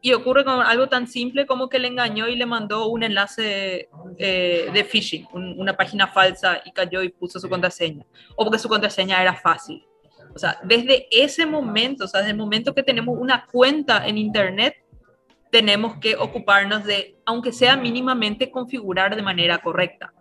y 0.01 0.13
ocurre 0.13 0.45
con 0.45 0.61
algo 0.61 0.89
tan 0.89 1.07
simple 1.07 1.47
como 1.47 1.71
que 1.71 1.79
le 1.79 1.89
engañó 1.89 2.29
y 2.29 2.37
le 2.37 2.45
mandó 2.45 2.89
un 2.89 3.03
enlace 3.03 3.89
eh, 4.19 4.71
de 4.71 4.85
phishing, 4.85 5.27
una 5.33 5.75
página 5.77 6.09
falsa 6.09 6.61
y 6.65 6.73
cayó 6.73 7.03
y 7.03 7.09
puso 7.09 7.41
su 7.41 7.49
contraseña, 7.49 8.05
o 8.37 8.45
porque 8.45 8.59
su 8.59 8.69
contraseña 8.69 9.23
era 9.23 9.35
fácil. 9.35 9.83
O 10.35 10.39
sea, 10.39 10.59
desde 10.65 11.07
ese 11.11 11.47
momento, 11.47 12.05
o 12.05 12.09
sea, 12.09 12.21
desde 12.21 12.33
el 12.33 12.37
momento 12.37 12.75
que 12.75 12.83
tenemos 12.83 13.17
una 13.19 13.47
cuenta 13.51 14.07
en 14.07 14.19
Internet, 14.19 14.75
tenemos 15.51 15.97
que 15.99 16.17
ocuparnos 16.17 16.85
de, 16.85 17.17
aunque 17.25 17.53
sea 17.53 17.77
mínimamente, 17.77 18.51
configurar 18.51 19.15
de 19.15 19.23
manera 19.23 19.59
correcta. 19.59 20.13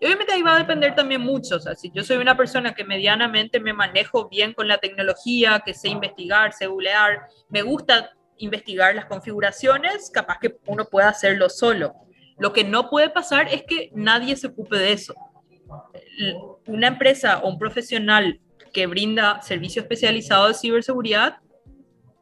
Y 0.00 0.04
obviamente 0.04 0.32
ahí 0.32 0.42
va 0.42 0.56
a 0.56 0.58
depender 0.58 0.94
también 0.94 1.20
mucho, 1.20 1.56
o 1.56 1.60
sea, 1.60 1.76
si 1.76 1.90
yo 1.94 2.02
soy 2.02 2.16
una 2.16 2.36
persona 2.36 2.74
que 2.74 2.84
medianamente 2.84 3.60
me 3.60 3.72
manejo 3.72 4.28
bien 4.28 4.52
con 4.52 4.66
la 4.66 4.78
tecnología, 4.78 5.62
que 5.64 5.72
sé 5.72 5.88
investigar, 5.88 6.52
sé 6.52 6.66
googlear, 6.66 7.20
me 7.48 7.62
gusta 7.62 8.10
investigar 8.40 8.94
las 8.94 9.06
configuraciones, 9.06 10.10
capaz 10.10 10.38
que 10.38 10.56
uno 10.66 10.84
pueda 10.84 11.08
hacerlo 11.08 11.48
solo. 11.48 11.94
Lo 12.38 12.52
que 12.52 12.64
no 12.64 12.90
puede 12.90 13.10
pasar 13.10 13.48
es 13.48 13.62
que 13.62 13.90
nadie 13.94 14.36
se 14.36 14.48
ocupe 14.48 14.76
de 14.76 14.92
eso. 14.92 15.14
Una 16.66 16.88
empresa 16.88 17.38
o 17.38 17.48
un 17.48 17.58
profesional 17.58 18.40
que 18.72 18.86
brinda 18.86 19.40
servicio 19.42 19.82
especializado 19.82 20.48
de 20.48 20.54
ciberseguridad 20.54 21.38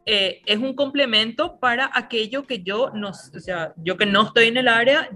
eh, 0.06 0.40
es 0.46 0.58
un 0.58 0.74
complemento 0.74 1.58
para 1.58 1.90
aquello 1.92 2.46
que 2.46 2.62
yo 2.62 2.90
no, 2.94 3.10
o 3.10 3.40
sea, 3.40 3.74
yo 3.76 3.96
que 3.96 4.06
no 4.06 4.22
estoy 4.22 4.46
en 4.46 4.56
el 4.56 4.68
área, 4.68 5.10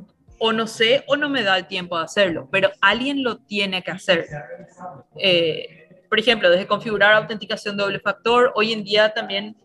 o 0.45 0.53
no 0.53 0.67
sé 0.67 1.05
o 1.07 1.15
no 1.15 1.29
me 1.29 1.45
da 1.45 1.57
el 1.57 1.69
tiempo 1.69 1.97
de 1.97 2.05
hacerlo, 2.05 2.49
pero 2.51 2.73
alguien 2.81 3.23
lo 3.23 3.39
tiene 3.39 3.81
que 3.85 3.93
hacer. 3.93 4.27
Eh, 5.17 5.89
por 6.09 6.19
ejemplo, 6.19 6.51
desde 6.51 6.67
configurar 6.67 7.15
autenticación 7.15 7.77
doble 7.77 8.01
factor, 8.01 8.53
hoy 8.57 8.73
en 8.73 8.83
día 8.83 9.15
también 9.15 9.57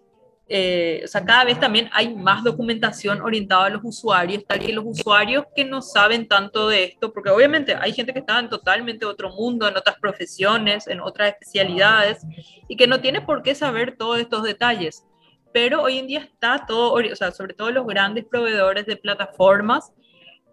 eh, 0.49 1.01
o 1.03 1.07
sea, 1.07 1.25
cada 1.25 1.43
vez 1.43 1.59
también 1.59 1.89
hay 1.91 2.15
más 2.15 2.41
documentación 2.43 3.21
orientada 3.21 3.65
a 3.65 3.69
los 3.69 3.81
usuarios, 3.83 4.45
tal 4.47 4.59
que 4.59 4.71
los 4.71 4.85
usuarios 4.85 5.45
que 5.53 5.65
no 5.65 5.81
saben 5.81 6.27
tanto 6.27 6.69
de 6.69 6.85
esto, 6.85 7.11
porque 7.11 7.29
obviamente 7.29 7.75
hay 7.75 7.91
gente 7.91 8.13
que 8.13 8.19
está 8.19 8.39
en 8.39 8.49
totalmente 8.49 9.05
otro 9.05 9.29
mundo, 9.29 9.67
en 9.67 9.75
otras 9.75 9.97
profesiones, 9.99 10.87
en 10.87 11.01
otras 11.01 11.29
especialidades, 11.29 12.25
y 12.69 12.77
que 12.77 12.87
no 12.87 13.01
tiene 13.01 13.21
por 13.21 13.43
qué 13.43 13.55
saber 13.55 13.97
todos 13.97 14.19
estos 14.19 14.43
detalles. 14.43 15.05
Pero 15.53 15.81
hoy 15.81 15.97
en 15.97 16.07
día 16.07 16.19
está 16.19 16.65
todo, 16.65 16.93
o 16.93 17.15
sea, 17.15 17.31
sobre 17.31 17.53
todo 17.53 17.71
los 17.71 17.85
grandes 17.85 18.23
proveedores 18.23 18.85
de 18.85 18.95
plataformas, 18.95 19.91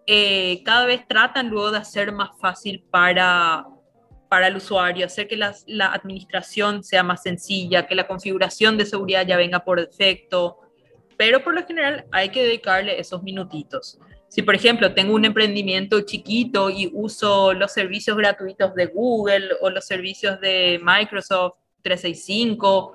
eh, 0.07 0.61
cada 0.65 0.85
vez 0.85 1.07
tratan 1.07 1.49
luego 1.49 1.71
de 1.71 1.77
hacer 1.77 2.11
más 2.11 2.31
fácil 2.39 2.83
para, 2.91 3.65
para 4.35 4.49
el 4.49 4.57
usuario, 4.57 5.05
hacer 5.05 5.29
que 5.29 5.37
la, 5.37 5.55
administración 5.93 6.83
sea 6.83 7.03
más 7.03 7.23
sencilla, 7.23 7.87
que 7.87 7.95
la 7.95 8.05
configuración 8.05 8.77
de 8.77 8.85
seguridad 8.85 9.25
ya 9.25 9.37
venga 9.37 9.63
por 9.63 9.79
defecto, 9.79 10.59
pero 11.15 11.41
por 11.41 11.53
lo 11.53 11.65
general 11.65 12.05
hay 12.11 12.27
que 12.27 12.43
dedicarle 12.43 12.99
esos 12.99 13.23
minutitos. 13.23 13.97
Si, 14.27 14.41
por 14.41 14.53
ejemplo, 14.53 14.93
tengo 14.93 15.15
un 15.15 15.23
emprendimiento 15.23 16.01
chiquito 16.01 16.69
y 16.69 16.91
uso 16.93 17.53
los 17.53 17.71
servicios 17.71 18.17
gratuitos 18.17 18.75
de 18.75 18.87
Google 18.87 19.51
o 19.61 19.69
los 19.69 19.85
servicios 19.85 20.41
de 20.41 20.81
Microsoft 20.83 21.53
365, 21.83 22.93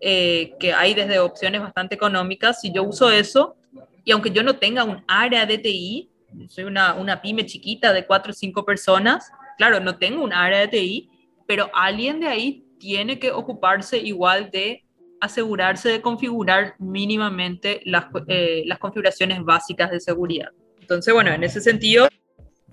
eh, 0.00 0.54
que 0.60 0.72
hay 0.72 0.94
desde 0.94 1.18
opciones 1.18 1.60
bastante 1.60 1.96
económicas, 1.96 2.60
si 2.60 2.70
yo 2.70 2.84
uso 2.84 3.10
eso, 3.10 3.56
y 4.04 4.12
aunque 4.12 4.30
yo 4.30 4.44
no 4.44 4.54
tenga 4.60 4.84
un 4.84 5.02
área 5.08 5.44
de 5.44 5.58
TI, 5.58 6.08
soy 6.46 6.62
una, 6.62 6.94
una 6.94 7.20
pyme 7.20 7.44
chiquita 7.46 7.92
de 7.92 8.06
cuatro 8.06 8.30
o 8.30 8.34
cinco 8.34 8.64
personas, 8.64 9.28
claro, 9.58 9.80
no 9.80 9.98
tengo 9.98 10.22
un 10.22 10.32
área 10.32 10.60
de 10.60 10.68
TI, 10.68 11.10
pero 11.46 11.68
alguien 11.74 12.20
de 12.20 12.28
ahí 12.28 12.64
tiene 12.78 13.18
que 13.18 13.32
ocuparse 13.32 13.98
igual 13.98 14.50
de 14.50 14.84
asegurarse 15.20 15.88
de 15.88 16.00
configurar 16.00 16.76
mínimamente 16.78 17.82
las, 17.84 18.06
eh, 18.28 18.62
las 18.66 18.78
configuraciones 18.78 19.42
básicas 19.44 19.90
de 19.90 20.00
seguridad. 20.00 20.50
Entonces, 20.80 21.12
bueno, 21.12 21.32
en 21.32 21.42
ese 21.42 21.60
sentido, 21.60 22.08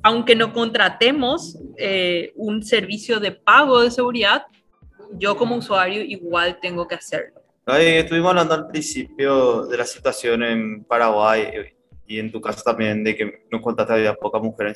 aunque 0.03 0.35
no 0.35 0.53
contratemos 0.53 1.57
eh, 1.77 2.31
un 2.35 2.63
servicio 2.63 3.19
de 3.19 3.31
pago 3.31 3.81
de 3.81 3.89
seguridad, 3.89 4.45
yo 5.17 5.35
como 5.35 5.55
usuario 5.55 6.03
igual 6.03 6.59
tengo 6.61 6.87
que 6.87 6.95
hacerlo. 6.95 7.41
estuvimos 7.65 8.29
hablando 8.29 8.53
al 8.53 8.67
principio 8.67 9.65
de 9.65 9.77
la 9.77 9.85
situación 9.85 10.43
en 10.43 10.83
Paraguay 10.83 11.47
y 12.05 12.19
en 12.19 12.31
tu 12.31 12.39
caso 12.39 12.61
también 12.63 13.03
de 13.03 13.15
que 13.15 13.45
no 13.51 13.61
contaste 13.61 13.93
había 13.93 14.13
poca 14.13 14.39
mujer 14.39 14.67
en 14.67 14.75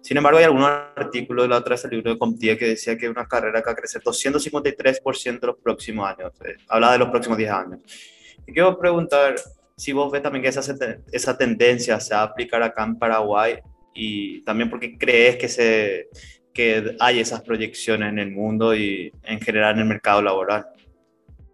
Sin 0.00 0.16
embargo, 0.16 0.38
hay 0.38 0.44
algunos 0.44 0.68
artículos, 0.96 1.48
la 1.48 1.58
otra 1.58 1.70
vez 1.74 1.84
el 1.84 1.90
libro 1.92 2.12
de 2.12 2.18
Comtie 2.18 2.58
que 2.58 2.66
decía 2.66 2.96
que 2.96 3.06
es 3.06 3.10
una 3.10 3.26
carrera 3.26 3.60
que 3.60 3.66
va 3.66 3.72
a 3.72 3.76
crecer 3.76 4.02
253% 4.02 5.26
en 5.28 5.38
los 5.42 5.56
próximos 5.56 6.08
años. 6.08 6.32
Eh, 6.44 6.56
habla 6.68 6.92
de 6.92 6.98
los 6.98 7.08
próximos 7.08 7.38
10 7.38 7.50
años. 7.50 7.80
Y 8.46 8.52
quiero 8.52 8.78
preguntar 8.78 9.36
si 9.76 9.92
vos 9.92 10.12
ves 10.12 10.22
también 10.22 10.42
que 10.42 10.48
esa, 10.48 10.74
esa 11.10 11.38
tendencia 11.38 11.98
se 12.00 12.14
va 12.14 12.20
a 12.20 12.24
aplicar 12.24 12.62
acá 12.62 12.84
en 12.84 12.98
Paraguay 12.98 13.58
y 13.94 14.42
también 14.42 14.68
porque 14.68 14.98
crees 14.98 15.36
que, 15.36 15.48
se, 15.48 16.08
que 16.52 16.96
hay 17.00 17.20
esas 17.20 17.42
proyecciones 17.42 18.10
en 18.10 18.18
el 18.18 18.30
mundo 18.30 18.74
y 18.74 19.12
en 19.22 19.40
general 19.40 19.74
en 19.74 19.80
el 19.80 19.86
mercado 19.86 20.20
laboral. 20.20 20.66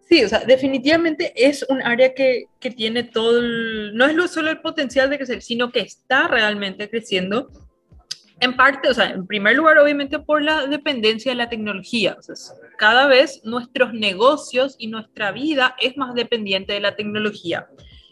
Sí, 0.09 0.25
o 0.25 0.29
sea, 0.29 0.41
definitivamente 0.41 1.33
es 1.37 1.65
un 1.69 1.83
área 1.83 2.15
que, 2.15 2.47
que 2.59 2.73
tiene 2.73 3.05
todo, 3.05 3.39
el, 3.39 3.95
no 3.95 4.07
es 4.07 4.31
solo 4.33 4.51
el 4.51 4.61
potencial 4.61 5.09
de 5.09 5.19
crecer, 5.19 5.41
sino 5.41 5.71
que 5.71 5.81
está 5.81 6.27
realmente 6.27 6.91
creciendo 6.91 7.49
en 8.41 8.57
parte, 8.57 8.89
o 8.89 8.95
sea, 8.95 9.11
en 9.11 9.27
primer 9.27 9.57
lugar, 9.57 9.79
obviamente 9.79 10.19
por 10.19 10.43
la 10.43 10.67
dependencia 10.67 11.33
de 11.33 11.37
la 11.37 11.49
tecnología. 11.49 12.17
O 12.19 12.23
sea, 12.23 12.35
cada 12.79 13.07
vez 13.07 13.43
nuestros 13.45 13.93
negocios 13.93 14.77
y 14.79 14.89
nuestra 14.89 15.31
vida 15.31 15.77
es 15.79 15.97
más 15.97 16.15
dependiente 16.15 16.73
de 16.73 16.81
la 16.81 16.97
tecnología. 16.97 17.69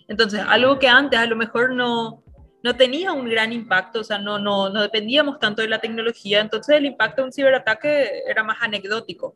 Entonces, 0.06 0.40
algo 0.46 0.78
que 0.78 0.88
antes 0.88 1.18
a 1.18 1.26
lo 1.26 1.36
mejor 1.36 1.72
no, 1.72 2.22
no 2.62 2.76
tenía 2.76 3.12
un 3.12 3.28
gran 3.28 3.52
impacto, 3.52 4.00
o 4.00 4.04
sea, 4.04 4.18
no, 4.18 4.38
no, 4.38 4.68
no 4.68 4.82
dependíamos 4.82 5.38
tanto 5.38 5.62
de 5.62 5.68
la 5.68 5.80
tecnología, 5.80 6.40
entonces 6.40 6.76
el 6.76 6.86
impacto 6.86 7.22
de 7.22 7.26
un 7.26 7.32
ciberataque 7.32 8.22
era 8.26 8.44
más 8.44 8.58
anecdótico. 8.60 9.34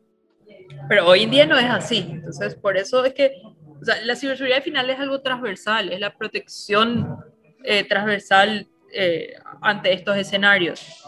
Pero 0.87 1.07
hoy 1.07 1.23
en 1.23 1.31
día 1.31 1.45
no 1.45 1.57
es 1.57 1.69
así. 1.69 2.07
Entonces, 2.09 2.55
por 2.55 2.77
eso 2.77 3.03
es 3.05 3.13
que 3.13 3.41
o 3.81 3.85
sea, 3.85 4.01
la 4.03 4.15
ciberseguridad 4.15 4.57
al 4.57 4.63
final 4.63 4.89
es 4.89 4.99
algo 4.99 5.21
transversal, 5.21 5.91
es 5.91 5.99
la 5.99 6.15
protección 6.15 7.17
eh, 7.63 7.83
transversal 7.83 8.67
eh, 8.93 9.33
ante 9.63 9.93
estos 9.93 10.17
escenarios. 10.17 11.03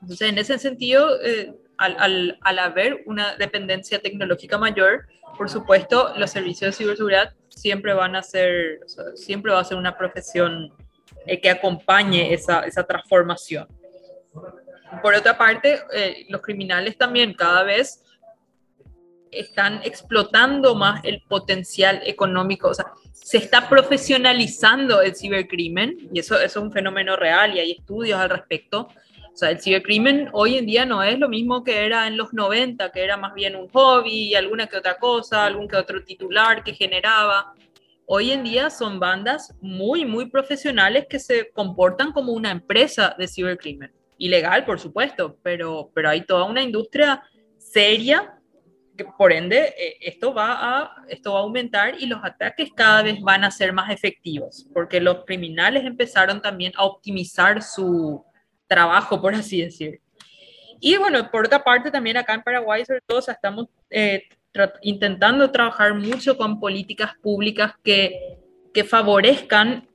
Entonces, 0.00 0.28
en 0.28 0.38
ese 0.38 0.58
sentido, 0.58 1.20
eh, 1.22 1.54
al, 1.78 1.96
al, 1.98 2.38
al, 2.42 2.58
haber 2.58 3.02
una 3.06 3.36
dependencia 3.36 3.98
tecnológica 4.00 4.58
mayor, 4.58 5.06
por 5.36 5.48
supuesto, 5.48 6.12
los 6.16 6.30
servicios 6.30 6.70
de 6.70 6.84
ciberseguridad 6.84 7.34
siempre 7.48 7.94
van 7.94 8.14
a 8.14 8.22
ser, 8.22 8.80
siempre 9.14 9.52
va 9.52 9.60
a 9.60 9.64
ser 9.64 9.78
una 9.78 9.96
profesión 9.96 10.72
que 11.42 11.50
acompañe 11.50 12.32
esa, 12.32 12.60
esa 12.60 12.84
transformación. 12.84 13.66
Por 15.02 15.14
otra 15.14 15.36
parte, 15.36 15.80
los 16.28 16.40
criminales 16.42 16.96
también 16.96 17.34
cada 17.34 17.62
vez 17.64 18.03
están 19.38 19.80
explotando 19.84 20.74
más 20.74 21.04
el 21.04 21.22
potencial 21.22 22.00
económico, 22.04 22.68
o 22.68 22.74
sea, 22.74 22.86
se 23.12 23.38
está 23.38 23.68
profesionalizando 23.68 25.00
el 25.00 25.16
cibercrimen 25.16 26.10
y 26.12 26.18
eso, 26.18 26.38
es 26.38 26.56
un 26.56 26.70
fenómeno 26.70 27.16
real 27.16 27.56
y 27.56 27.58
hay 27.60 27.72
estudios 27.72 28.20
al 28.20 28.28
respecto. 28.28 28.88
O 29.32 29.36
sea, 29.36 29.50
el 29.50 29.60
cibercrimen 29.60 30.28
hoy 30.32 30.58
en 30.58 30.66
día 30.66 30.84
no 30.84 31.02
es 31.02 31.18
lo 31.18 31.28
mismo 31.28 31.64
que 31.64 31.86
era 31.86 32.06
en 32.06 32.16
los 32.16 32.32
90, 32.34 32.92
que 32.92 33.02
era 33.02 33.16
más 33.16 33.32
bien 33.32 33.56
un 33.56 33.68
hobby 33.70 34.34
alguna 34.34 34.66
que 34.66 34.76
otra 34.76 34.98
cosa, 34.98 35.46
algún 35.46 35.68
que 35.68 35.76
otro 35.76 36.04
titular 36.04 36.62
que 36.62 36.74
generaba. 36.74 37.54
Hoy 38.06 38.30
en 38.30 38.44
día 38.44 38.68
son 38.68 39.00
bandas 39.00 39.54
muy, 39.60 40.04
muy 40.04 40.26
profesionales 40.26 41.06
que 41.08 41.18
se 41.18 41.50
comportan 41.50 42.12
como 42.12 42.32
una 42.32 42.50
empresa 42.50 43.16
de 43.18 43.26
cibercrimen. 43.26 43.90
Ilegal, 44.18 44.64
por 44.64 44.78
supuesto, 44.78 45.38
pero, 45.42 45.90
pero 45.94 46.10
hay 46.10 46.26
toda 46.26 46.44
una 46.44 46.62
industria 46.62 47.22
seria 47.56 48.38
por 49.16 49.32
ende, 49.32 49.74
eh, 49.76 49.96
esto 50.00 50.32
va, 50.32 50.52
a, 50.52 50.94
esto 51.08 51.32
va 51.32 51.40
a 51.40 51.42
aumentar 51.42 51.94
y 52.00 52.06
los 52.06 52.22
ataques 52.22 52.70
cada 52.74 53.02
vez 53.02 53.20
van 53.20 53.44
a 53.44 53.50
ser 53.50 53.72
más 53.72 53.90
efectivos, 53.90 54.66
porque 54.72 55.00
los 55.00 55.24
criminales 55.24 55.84
empezaron 55.84 56.40
también 56.40 56.72
a 56.76 56.84
optimizar 56.84 57.62
su 57.62 58.24
trabajo, 58.66 59.20
por 59.20 59.34
así 59.34 59.62
decir. 59.62 60.00
Y 60.80 60.96
bueno, 60.96 61.30
por 61.30 61.46
otra 61.46 61.64
parte, 61.64 61.90
también 61.90 62.16
acá 62.16 62.34
en 62.34 62.42
Paraguay, 62.42 62.84
sobre 62.84 63.00
todo, 63.00 63.18
estamos 63.18 63.66
eh, 63.90 64.24
intentando 64.82 65.50
trabajar 65.50 65.94
mucho 65.94 66.36
con 66.36 66.60
políticas 66.60 67.12
públicas 67.22 67.72
que, 67.82 68.38
que 68.72 68.84
favorezcan 68.84 69.88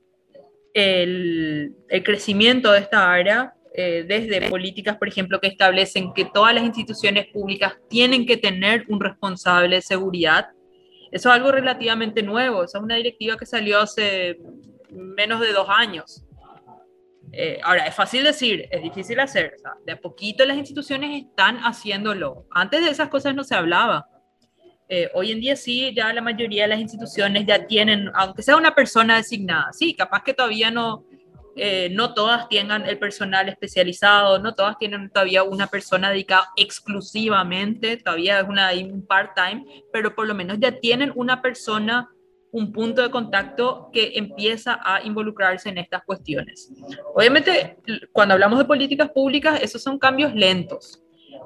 el, 0.74 1.76
el 1.88 2.02
crecimiento 2.04 2.72
de 2.72 2.80
esta 2.80 3.12
área 3.12 3.54
eh, 3.72 4.04
desde 4.06 4.48
políticas, 4.48 4.96
por 4.96 5.08
ejemplo, 5.08 5.40
que 5.40 5.46
establecen 5.46 6.12
que 6.12 6.24
todas 6.24 6.54
las 6.54 6.64
instituciones 6.64 7.26
públicas 7.28 7.74
tienen 7.88 8.26
que 8.26 8.36
tener 8.36 8.84
un 8.88 9.00
responsable 9.00 9.76
de 9.76 9.82
seguridad. 9.82 10.48
Eso 11.12 11.28
es 11.28 11.34
algo 11.34 11.52
relativamente 11.52 12.22
nuevo, 12.22 12.64
esa 12.64 12.78
es 12.78 12.84
una 12.84 12.96
directiva 12.96 13.36
que 13.36 13.46
salió 13.46 13.80
hace 13.80 14.38
menos 14.90 15.40
de 15.40 15.52
dos 15.52 15.68
años. 15.68 16.24
Eh, 17.32 17.60
ahora, 17.62 17.86
es 17.86 17.94
fácil 17.94 18.24
decir, 18.24 18.66
es 18.70 18.82
difícil 18.82 19.20
hacer. 19.20 19.54
de 19.86 19.92
a 19.92 20.00
poquito 20.00 20.44
las 20.44 20.56
instituciones 20.56 21.24
están 21.24 21.58
haciéndolo. 21.58 22.46
Antes 22.50 22.84
de 22.84 22.90
esas 22.90 23.08
cosas 23.08 23.34
no 23.36 23.44
se 23.44 23.54
hablaba. 23.54 24.08
Eh, 24.88 25.08
hoy 25.14 25.30
en 25.30 25.40
día 25.40 25.54
sí, 25.54 25.94
ya 25.94 26.12
la 26.12 26.20
mayoría 26.20 26.62
de 26.62 26.70
las 26.70 26.80
instituciones 26.80 27.46
ya 27.46 27.68
tienen, 27.68 28.10
aunque 28.14 28.42
sea 28.42 28.56
una 28.56 28.74
persona 28.74 29.18
designada, 29.18 29.72
sí, 29.72 29.94
capaz 29.94 30.24
que 30.24 30.34
todavía 30.34 30.72
no, 30.72 31.04
eh, 31.62 31.90
no 31.90 32.14
todas 32.14 32.48
tengan 32.48 32.86
el 32.86 32.98
personal 32.98 33.50
especializado, 33.50 34.38
no 34.38 34.54
todas 34.54 34.78
tienen 34.78 35.10
todavía 35.10 35.42
una 35.42 35.66
persona 35.66 36.08
dedicada 36.08 36.48
exclusivamente, 36.56 37.98
todavía 37.98 38.40
es 38.40 38.48
una, 38.48 38.70
un 38.72 39.06
part-time, 39.06 39.66
pero 39.92 40.14
por 40.14 40.26
lo 40.26 40.34
menos 40.34 40.56
ya 40.58 40.72
tienen 40.72 41.12
una 41.14 41.42
persona, 41.42 42.08
un 42.50 42.72
punto 42.72 43.02
de 43.02 43.10
contacto 43.10 43.90
que 43.92 44.12
empieza 44.14 44.80
a 44.82 45.02
involucrarse 45.02 45.68
en 45.68 45.76
estas 45.76 46.02
cuestiones. 46.04 46.72
Obviamente, 47.14 47.76
cuando 48.10 48.32
hablamos 48.32 48.58
de 48.58 48.64
políticas 48.64 49.10
públicas, 49.10 49.60
esos 49.62 49.82
son 49.82 49.98
cambios 49.98 50.34
lentos. 50.34 51.02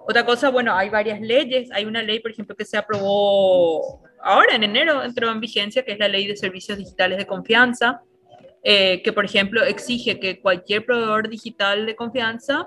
Otra 0.07 0.25
cosa, 0.25 0.49
bueno, 0.49 0.77
hay 0.77 0.91
varias 0.91 1.21
leyes. 1.21 1.73
Hay 1.73 1.87
una 1.87 2.05
ley, 2.05 2.21
por 2.21 2.31
ejemplo, 2.31 2.55
que 2.55 2.65
se 2.65 2.77
aprobó 2.77 4.01
ahora 4.23 4.55
en 4.55 4.63
enero, 4.63 5.03
entró 5.03 5.29
en 5.33 5.41
vigencia, 5.41 5.85
que 5.85 5.91
es 5.91 5.99
la 5.99 6.07
ley 6.07 6.29
de 6.29 6.37
servicios 6.37 6.79
digitales 6.79 7.19
de 7.19 7.27
confianza, 7.27 8.01
eh, 8.67 9.03
que 9.03 9.13
por 9.13 9.27
ejemplo 9.27 9.63
exige 9.63 10.19
que 10.19 10.41
cualquier 10.41 10.87
proveedor 10.87 11.29
digital 11.29 11.85
de 11.85 11.95
confianza 11.95 12.67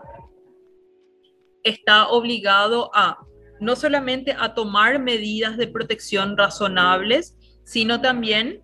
está 1.63 2.09
obligado 2.09 2.91
a 2.93 3.17
no 3.59 3.75
solamente 3.75 4.35
a 4.37 4.53
tomar 4.53 4.99
medidas 4.99 5.57
de 5.57 5.67
protección 5.67 6.37
razonables, 6.37 7.35
sino 7.63 7.99
también 7.99 8.61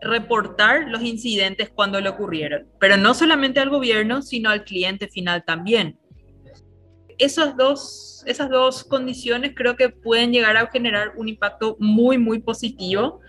reportar 0.00 0.88
los 0.88 1.02
incidentes 1.02 1.70
cuando 1.70 2.00
le 2.00 2.08
ocurrieron, 2.08 2.68
pero 2.78 2.96
no 2.96 3.14
solamente 3.14 3.58
al 3.58 3.70
gobierno, 3.70 4.22
sino 4.22 4.50
al 4.50 4.62
cliente 4.62 5.08
final 5.08 5.44
también. 5.44 5.98
Esas 7.18 7.56
dos, 7.56 8.22
esas 8.26 8.48
dos 8.48 8.84
condiciones 8.84 9.54
creo 9.56 9.74
que 9.74 9.88
pueden 9.88 10.32
llegar 10.32 10.56
a 10.56 10.68
generar 10.68 11.14
un 11.16 11.28
impacto 11.28 11.76
muy, 11.80 12.18
muy 12.18 12.38
positivo 12.38 13.20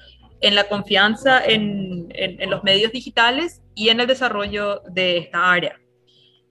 en 0.41 0.55
la 0.55 0.67
confianza 0.67 1.43
en, 1.43 2.07
en, 2.09 2.49
los 2.49 2.63
medios 2.63 2.91
digitales 2.91 3.61
y 3.75 3.89
en 3.89 3.99
el 3.99 4.07
desarrollo 4.07 4.81
de 4.89 5.17
esta 5.17 5.51
área. 5.51 5.79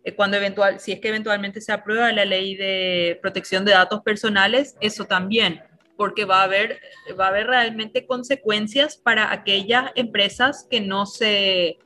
Eh, 0.05 0.15
cuando 0.15 0.37
eventual, 0.37 0.81
si 0.81 0.93
es 0.93 1.01
que 1.01 1.09
eventualmente 1.09 1.61
se 1.61 1.73
aprueba 1.73 2.13
la 2.13 2.25
ley 2.25 2.57
de 2.57 3.19
protección 3.23 3.65
de 3.65 3.73
datos 3.73 4.01
personales, 4.03 4.77
eso 4.81 5.05
también 5.05 5.63
porque 5.97 6.25
va 6.25 6.41
a 6.41 6.45
haber, 6.45 6.79
va 7.19 7.27
a 7.27 7.29
haber 7.29 7.47
realmente 7.47 8.07
consecuencias 8.07 8.97
para 8.97 9.33
aquellas 9.33 9.93
empresas 9.95 10.67
que 10.71 10.81
no 10.81 11.07
se 11.07 11.79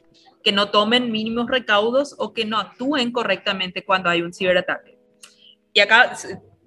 que 0.43 0.53
no 0.53 0.71
tomen 0.71 1.13
mínimos 1.13 1.49
recaudos 1.49 2.15
o 2.19 2.33
que 2.33 2.47
no 2.47 2.59
actúen 2.59 3.13
correctamente 3.13 3.85
cuando 3.85 4.09
hay 4.09 4.23
un 4.23 4.33
ciberataque. 4.33 4.99
Y 5.75 5.81
acá, 5.81 6.17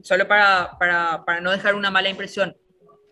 solo 0.04 0.28
para, 0.28 0.78
para, 0.78 1.26
para 1.26 1.42
no 1.42 1.50
dejar 1.50 1.74
una 1.74 1.90
mala 1.90 2.10
impresión, 2.10 2.56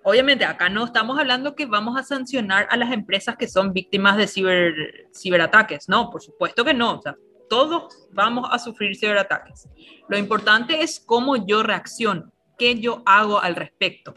obviamente 0.03 0.45
acá 0.45 0.69
no 0.69 0.85
estamos 0.85 1.19
hablando 1.19 1.55
que 1.55 1.65
vamos 1.65 1.97
a 1.97 2.03
sancionar 2.03 2.67
a 2.69 2.77
las 2.77 2.91
empresas 2.91 3.35
que 3.37 3.47
son 3.47 3.73
víctimas 3.73 4.17
de 4.17 4.27
ciber, 4.27 4.73
ciberataques, 5.15 5.89
no, 5.89 6.09
por 6.09 6.21
supuesto 6.21 6.65
que 6.65 6.73
no, 6.73 6.97
o 6.97 7.01
sea, 7.01 7.15
todos 7.49 8.07
vamos 8.11 8.47
a 8.51 8.59
sufrir 8.59 8.95
ciberataques. 8.95 9.67
Lo 10.07 10.17
importante 10.17 10.81
es 10.81 10.99
cómo 10.99 11.45
yo 11.45 11.63
reacciono 11.63 12.31
qué 12.57 12.79
yo 12.79 13.01
hago 13.05 13.41
al 13.41 13.55
respecto. 13.55 14.13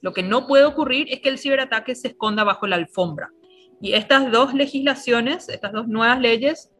Lo 0.00 0.12
que 0.12 0.22
no 0.22 0.46
puede 0.46 0.64
ocurrir 0.64 1.08
es 1.10 1.20
que 1.20 1.28
el 1.28 1.38
ciberataque 1.38 1.94
se 1.94 2.08
esconda 2.08 2.42
bajo 2.42 2.66
la 2.66 2.76
alfombra. 2.76 3.30
Y 3.80 3.92
estas 3.92 4.32
dos 4.32 4.54
legislaciones, 4.54 5.48
estas 5.48 5.72
dos 5.72 5.86
nuevas 5.86 6.18
leyes, 6.18 6.72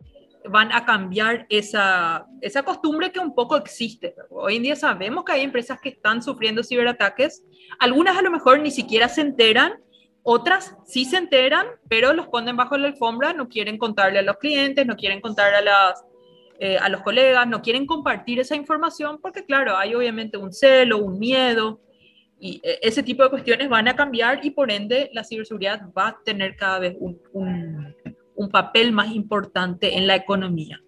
van 0.49 0.73
a 0.73 0.85
cambiar 0.85 1.47
esa, 1.49 2.27
esa 2.41 2.63
costumbre 2.63 3.13
que 3.13 3.21
un 3.21 3.35
poco 3.35 3.57
existe. 3.57 4.15
Hoy 4.31 4.57
en 4.57 4.63
día 4.63 4.77
sabemos 4.77 5.25
que 5.25 5.33
hay 5.33 5.43
empresas 5.43 5.81
que 5.81 5.91
están 5.91 6.23
sufriendo 6.23 6.63
ciberataques. 6.63 7.45
Algunas 7.79 8.17
a 8.17 8.23
lo 8.23 8.31
mejor 8.31 8.61
ni 8.61 8.71
siquiera 8.71 9.09
se 9.09 9.21
enteran, 9.21 9.75
otras 10.23 10.77
sí 10.85 11.05
se 11.05 11.19
enteran, 11.19 11.67
pero 11.89 12.13
los 12.13 12.29
ponen 12.29 12.57
bajo 12.57 12.77
la 12.77 12.89
alfombra, 12.89 13.33
no 13.33 13.49
quieren 13.49 13.79
contarle 13.79 14.19
a 14.19 14.23
los 14.23 14.39
clientes, 14.39 14.87
no 14.87 14.97
quieren 14.97 15.21
contar 15.21 15.55
a 15.55 15.61
las 15.61 16.05
eh, 16.59 16.79
a 16.79 16.89
los 16.89 17.03
colegas, 17.03 17.47
no 17.47 17.61
quieren 17.61 17.85
compartir 17.85 18.41
esa 18.41 18.57
información 18.57 19.19
porque, 19.21 19.45
claro, 19.45 19.77
hay 19.77 19.95
obviamente 19.95 20.39
un 20.39 20.55
celo, 20.55 20.97
un 20.99 21.19
miedo, 21.19 21.81
y 22.39 22.61
eh, 22.63 22.79
ese 22.83 23.03
tipo 23.03 23.23
de 23.23 23.31
cuestiones 23.31 23.69
van 23.69 23.89
a 23.89 23.97
cambiar 23.97 24.45
y 24.45 24.51
por 24.51 24.71
ende 24.71 25.11
la 25.13 25.25
ciberseguridad 25.25 25.83
va 25.97 26.09
a 26.09 26.19
tener 26.25 26.57
cada 26.57 26.79
vez 26.79 26.97
un, 26.99 27.21
un, 27.33 27.96
papel 28.51 28.93
más 28.93 29.15
importante 29.15 29.97
en 29.97 30.07
la 30.07 30.17
economía. 30.17 30.81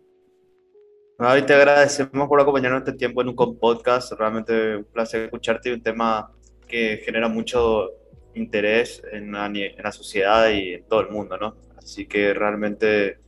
Hoy 1.19 1.43
te 1.43 1.55
agradecemos 1.55 2.29
por 2.29 2.41
acompañarnos 2.41 2.81
este 2.81 2.93
tiempo 2.93 3.23
en 3.23 3.29
un 3.29 3.59
podcast. 3.59 4.13
Realmente 4.13 4.77
un 4.77 4.85
placer 4.85 5.25
escucharte 5.25 5.71
y 5.71 5.73
un 5.73 5.83
tema 5.83 6.31
que 6.67 7.03
genera 7.05 7.29
mucho 7.29 7.91
interés 8.35 9.03
en 9.13 9.33
la, 9.33 9.47
en 9.47 9.83
la 9.83 9.93
sociedad 9.93 10.49
y 10.51 10.75
en 10.75 10.85
todo 10.87 11.01
el 11.01 11.09
mundo, 11.09 11.37
¿no? 11.37 11.57
Así 11.77 12.07
que 12.07 12.35
realmente 12.35 13.19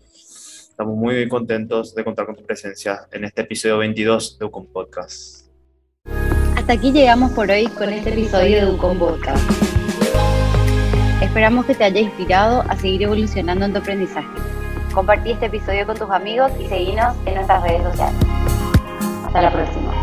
Estamos 0.80 0.96
muy 0.96 1.28
contentos 1.28 1.94
de 1.94 2.02
contar 2.02 2.24
con 2.24 2.34
tu 2.34 2.42
presencia 2.42 3.06
en 3.12 3.24
este 3.24 3.42
episodio 3.42 3.76
22 3.76 4.38
de 4.38 4.46
Ucom 4.46 4.64
Podcast. 4.64 5.50
Hasta 6.56 6.72
aquí 6.72 6.90
llegamos 6.90 7.32
por 7.32 7.50
hoy 7.50 7.66
con 7.66 7.90
este 7.90 8.08
episodio 8.08 8.64
de 8.64 8.72
Ucom 8.72 8.98
Podcast. 8.98 9.59
Esperamos 11.20 11.66
que 11.66 11.74
te 11.74 11.84
haya 11.84 12.00
inspirado 12.00 12.64
a 12.68 12.76
seguir 12.76 13.02
evolucionando 13.02 13.66
en 13.66 13.72
tu 13.72 13.78
aprendizaje. 13.78 14.26
Compartí 14.94 15.32
este 15.32 15.46
episodio 15.46 15.86
con 15.86 15.96
tus 15.96 16.10
amigos 16.10 16.50
y 16.58 16.66
seguinos 16.66 17.14
en 17.26 17.34
nuestras 17.34 17.62
redes 17.62 17.82
sociales. 17.82 18.16
Hasta 19.26 19.42
la 19.42 19.52
próxima. 19.52 19.99